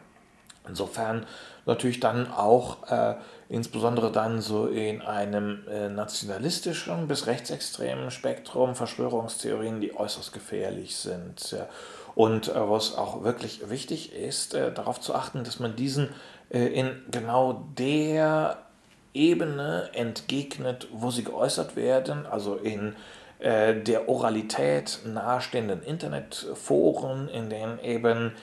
insofern 0.68 1.26
natürlich 1.66 2.00
dann 2.00 2.32
auch 2.32 2.90
äh, 2.90 3.16
insbesondere 3.50 4.12
dann 4.12 4.42
so 4.42 4.68
in 4.68 5.02
einem 5.02 5.68
äh, 5.68 5.90
nationalistischen 5.90 7.08
bis 7.08 7.26
rechtsextremen 7.26 8.12
Spektrum 8.12 8.76
Verschwörungstheorien, 8.76 9.82
die 9.82 9.96
äußerst 9.96 10.32
gefährlich 10.32 10.96
sind. 10.96 11.52
Ja. 11.52 11.68
Und 12.14 12.50
äh, 12.50 12.54
was 12.56 12.96
auch 12.96 13.24
wirklich 13.24 13.70
wichtig 13.70 14.14
ist, 14.14 14.54
äh, 14.54 14.72
darauf 14.72 15.02
zu 15.02 15.16
achten, 15.16 15.44
dass 15.44 15.60
man 15.60 15.76
diesen 15.76 16.10
äh, 16.52 16.68
in 16.68 17.02
genau 17.10 17.66
der 17.78 18.60
Ebene 19.14 19.90
entgegnet, 19.94 20.88
wo 20.92 21.10
sie 21.10 21.24
geäußert 21.24 21.76
werden, 21.76 22.28
also 22.28 22.56
in 22.56 22.96
äh, 23.40 23.74
der 23.74 24.10
Oralität 24.10 25.00
nahestehenden 25.06 25.82
Internetforen, 25.82 27.30
in 27.30 27.50
denen 27.50 27.80
eben 27.80 28.34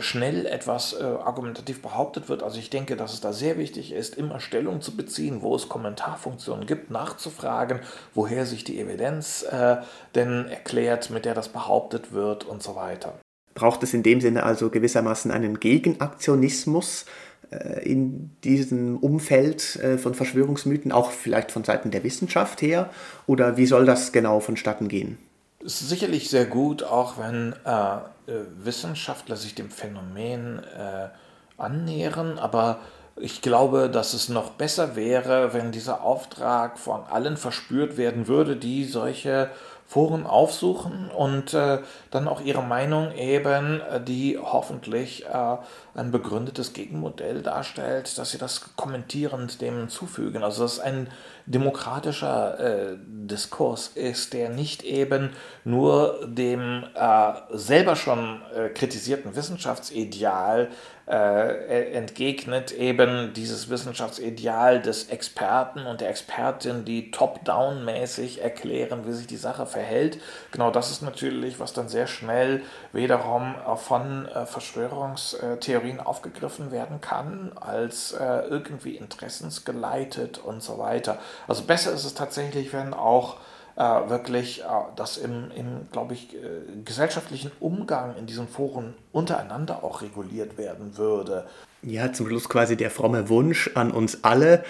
schnell 0.00 0.46
etwas 0.46 0.92
äh, 0.92 1.02
argumentativ 1.02 1.82
behauptet 1.82 2.28
wird. 2.28 2.42
Also 2.42 2.58
ich 2.58 2.70
denke, 2.70 2.96
dass 2.96 3.12
es 3.12 3.20
da 3.20 3.32
sehr 3.32 3.58
wichtig 3.58 3.92
ist, 3.92 4.16
immer 4.16 4.38
Stellung 4.38 4.80
zu 4.80 4.96
beziehen, 4.96 5.42
wo 5.42 5.56
es 5.56 5.68
Kommentarfunktionen 5.68 6.66
gibt, 6.66 6.90
nachzufragen, 6.90 7.80
woher 8.14 8.46
sich 8.46 8.62
die 8.62 8.78
Evidenz 8.78 9.42
äh, 9.42 9.78
denn 10.14 10.46
erklärt, 10.46 11.10
mit 11.10 11.24
der 11.24 11.34
das 11.34 11.48
behauptet 11.48 12.12
wird 12.12 12.44
und 12.44 12.62
so 12.62 12.76
weiter. 12.76 13.14
Braucht 13.54 13.82
es 13.82 13.92
in 13.92 14.02
dem 14.02 14.20
Sinne 14.20 14.44
also 14.44 14.70
gewissermaßen 14.70 15.30
einen 15.30 15.58
Gegenaktionismus 15.58 17.04
äh, 17.50 17.82
in 17.84 18.30
diesem 18.44 18.96
Umfeld 18.98 19.76
äh, 19.76 19.98
von 19.98 20.14
Verschwörungsmythen, 20.14 20.92
auch 20.92 21.10
vielleicht 21.10 21.50
von 21.50 21.64
Seiten 21.64 21.90
der 21.90 22.04
Wissenschaft 22.04 22.62
her? 22.62 22.88
Oder 23.26 23.56
wie 23.56 23.66
soll 23.66 23.84
das 23.84 24.12
genau 24.12 24.40
vonstatten 24.40 24.88
gehen? 24.88 25.18
Ist 25.64 25.88
sicherlich 25.88 26.28
sehr 26.28 26.46
gut, 26.46 26.82
auch 26.82 27.18
wenn 27.18 27.54
äh, 27.64 27.96
äh, 28.26 28.44
Wissenschaftler 28.64 29.36
sich 29.36 29.54
dem 29.54 29.70
Phänomen 29.70 30.58
äh, 30.58 31.08
annähern, 31.56 32.38
aber 32.38 32.80
ich 33.16 33.42
glaube, 33.42 33.88
dass 33.90 34.14
es 34.14 34.28
noch 34.28 34.50
besser 34.50 34.96
wäre, 34.96 35.52
wenn 35.52 35.70
dieser 35.70 36.02
Auftrag 36.02 36.78
von 36.78 37.04
allen 37.04 37.36
verspürt 37.36 37.96
werden 37.96 38.26
würde, 38.26 38.56
die 38.56 38.84
solche 38.84 39.50
Foren 39.92 40.24
aufsuchen 40.24 41.10
und 41.10 41.52
äh, 41.52 41.80
dann 42.10 42.26
auch 42.26 42.40
ihre 42.40 42.62
Meinung 42.62 43.12
eben, 43.12 43.82
äh, 43.82 44.00
die 44.02 44.38
hoffentlich 44.38 45.26
äh, 45.26 45.56
ein 45.94 46.10
begründetes 46.10 46.72
Gegenmodell 46.72 47.42
darstellt, 47.42 48.16
dass 48.16 48.30
sie 48.30 48.38
das 48.38 48.74
kommentierend 48.74 49.60
dem 49.60 49.90
zufügen. 49.90 50.42
Also 50.42 50.62
dass 50.62 50.80
ein 50.80 51.08
demokratischer 51.44 52.58
äh, 52.92 52.96
Diskurs 53.06 53.88
ist, 53.88 54.32
der 54.32 54.48
nicht 54.48 54.82
eben 54.82 55.28
nur 55.64 56.26
dem 56.26 56.84
äh, 56.94 57.32
selber 57.50 57.94
schon 57.94 58.40
äh, 58.56 58.70
kritisierten 58.70 59.36
Wissenschaftsideal 59.36 60.70
äh, 61.08 61.92
entgegnet 61.92 62.72
eben 62.72 63.32
dieses 63.34 63.68
Wissenschaftsideal 63.68 64.80
des 64.80 65.08
Experten 65.08 65.86
und 65.86 66.00
der 66.00 66.10
Expertin, 66.10 66.84
die 66.84 67.10
top-down-mäßig 67.10 68.40
erklären, 68.40 69.06
wie 69.06 69.12
sich 69.12 69.26
die 69.26 69.36
Sache 69.36 69.66
verhält. 69.66 70.20
Genau 70.52 70.70
das 70.70 70.90
ist 70.90 71.02
natürlich, 71.02 71.58
was 71.58 71.72
dann 71.72 71.88
sehr 71.88 72.06
schnell 72.06 72.62
wiederum 72.92 73.54
von 73.76 74.26
äh, 74.26 74.46
Verschwörungstheorien 74.46 76.00
aufgegriffen 76.00 76.70
werden 76.70 77.00
kann, 77.00 77.52
als 77.60 78.12
äh, 78.12 78.42
irgendwie 78.48 78.96
interessensgeleitet 78.96 80.38
und 80.38 80.62
so 80.62 80.78
weiter. 80.78 81.18
Also 81.48 81.64
besser 81.64 81.92
ist 81.92 82.04
es 82.04 82.14
tatsächlich, 82.14 82.72
wenn 82.72 82.94
auch 82.94 83.38
äh, 83.76 83.82
wirklich 83.82 84.60
äh, 84.60 84.64
das 84.96 85.16
im, 85.16 85.50
im 85.56 85.88
glaube 85.90 86.14
ich, 86.14 86.34
äh, 86.34 86.38
gesellschaftlichen 86.84 87.50
Umgang 87.60 88.16
in 88.16 88.26
diesen 88.26 88.48
Foren 88.48 88.94
untereinander 89.12 89.82
auch 89.84 90.02
reguliert 90.02 90.58
werden 90.58 90.96
würde. 90.96 91.46
Ja, 91.82 92.12
zum 92.12 92.28
Schluss 92.28 92.48
quasi 92.48 92.76
der 92.76 92.90
fromme 92.90 93.28
Wunsch 93.28 93.70
an 93.74 93.90
uns 93.90 94.22
alle, 94.22 94.64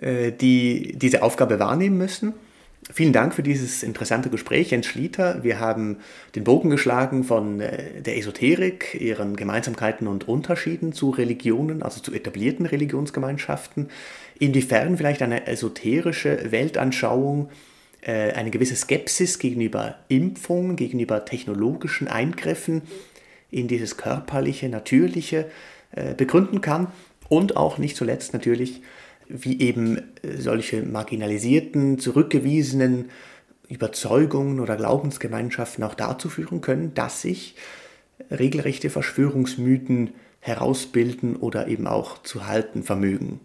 äh, 0.00 0.32
die 0.32 0.94
diese 0.96 1.22
Aufgabe 1.22 1.58
wahrnehmen 1.58 1.98
müssen. 1.98 2.34
Vielen 2.90 3.12
Dank 3.12 3.34
für 3.34 3.42
dieses 3.42 3.82
interessante 3.82 4.30
Gespräch, 4.30 4.70
Jens 4.70 4.86
Schlieter. 4.86 5.42
Wir 5.44 5.60
haben 5.60 5.98
den 6.34 6.44
Bogen 6.44 6.70
geschlagen 6.70 7.22
von 7.22 7.60
äh, 7.60 8.00
der 8.00 8.16
Esoterik, 8.16 8.96
ihren 8.98 9.36
Gemeinsamkeiten 9.36 10.06
und 10.06 10.26
Unterschieden 10.26 10.94
zu 10.94 11.10
Religionen, 11.10 11.82
also 11.82 12.00
zu 12.00 12.14
etablierten 12.14 12.64
Religionsgemeinschaften. 12.64 13.90
Inwiefern 14.38 14.96
vielleicht 14.96 15.20
eine 15.20 15.46
esoterische 15.46 16.50
Weltanschauung 16.50 17.50
eine 18.06 18.50
gewisse 18.50 18.76
Skepsis 18.76 19.38
gegenüber 19.38 19.96
Impfungen, 20.08 20.76
gegenüber 20.76 21.24
technologischen 21.24 22.08
Eingriffen 22.08 22.82
in 23.50 23.68
dieses 23.68 23.96
körperliche, 23.96 24.68
natürliche 24.68 25.46
äh, 25.92 26.14
begründen 26.14 26.60
kann 26.60 26.88
und 27.28 27.56
auch 27.56 27.78
nicht 27.78 27.96
zuletzt 27.96 28.32
natürlich, 28.32 28.82
wie 29.28 29.60
eben 29.60 29.98
äh, 30.22 30.36
solche 30.36 30.82
marginalisierten, 30.82 31.98
zurückgewiesenen 31.98 33.10
Überzeugungen 33.68 34.60
oder 34.60 34.76
Glaubensgemeinschaften 34.76 35.84
auch 35.84 35.94
dazu 35.94 36.28
führen 36.28 36.60
können, 36.60 36.94
dass 36.94 37.22
sich 37.22 37.54
regelrechte 38.30 38.90
Verschwörungsmythen 38.90 40.10
herausbilden 40.40 41.36
oder 41.36 41.68
eben 41.68 41.86
auch 41.86 42.22
zu 42.22 42.46
halten 42.46 42.82
vermögen. 42.82 43.40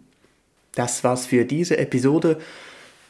Das 0.74 1.04
war's 1.04 1.26
für 1.26 1.44
diese 1.44 1.78
Episode 1.78 2.38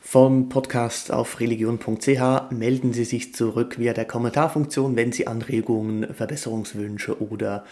vom 0.04 0.50
Podcast 0.50 1.10
auf 1.10 1.40
religion.ch. 1.40 2.50
Melden 2.50 2.92
Sie 2.92 3.04
sich 3.04 3.34
zurück 3.34 3.78
via 3.78 3.94
der 3.94 4.04
Kommentarfunktion, 4.04 4.94
wenn 4.94 5.10
Sie 5.10 5.26
Anregungen, 5.26 6.14
Verbesserungswünsche 6.14 7.20
oder 7.20 7.64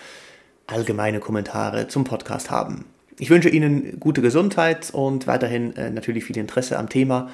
allgemeine 0.67 1.21
Kommentare 1.21 1.87
zum 1.89 2.05
Podcast 2.05 2.51
haben. 2.51 2.87
Ich 3.19 3.31
wünsche 3.31 3.51
Ihnen 3.51 4.01
gute 4.01 4.23
Gesundheit 4.23 4.91
und 4.93 5.27
weiterhin 5.27 5.77
äh, 5.77 5.91
natürlich 5.91 6.25
viel 6.25 6.39
Interesse 6.39 6.79
am 6.79 6.89
Thema. 6.89 7.29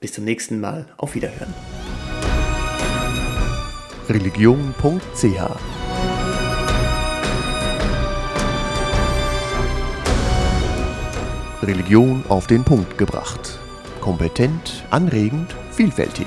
Bis 0.00 0.12
zum 0.12 0.24
nächsten 0.24 0.60
Mal. 0.60 0.86
Auf 0.98 1.14
Wiederhören. 1.14 1.54
Religion.ch 4.08 5.24
Religion 11.62 12.24
auf 12.28 12.46
den 12.46 12.64
Punkt 12.64 12.98
gebracht 12.98 13.63
kompetent, 14.04 14.84
anregend, 14.90 15.56
vielfältig. 15.70 16.26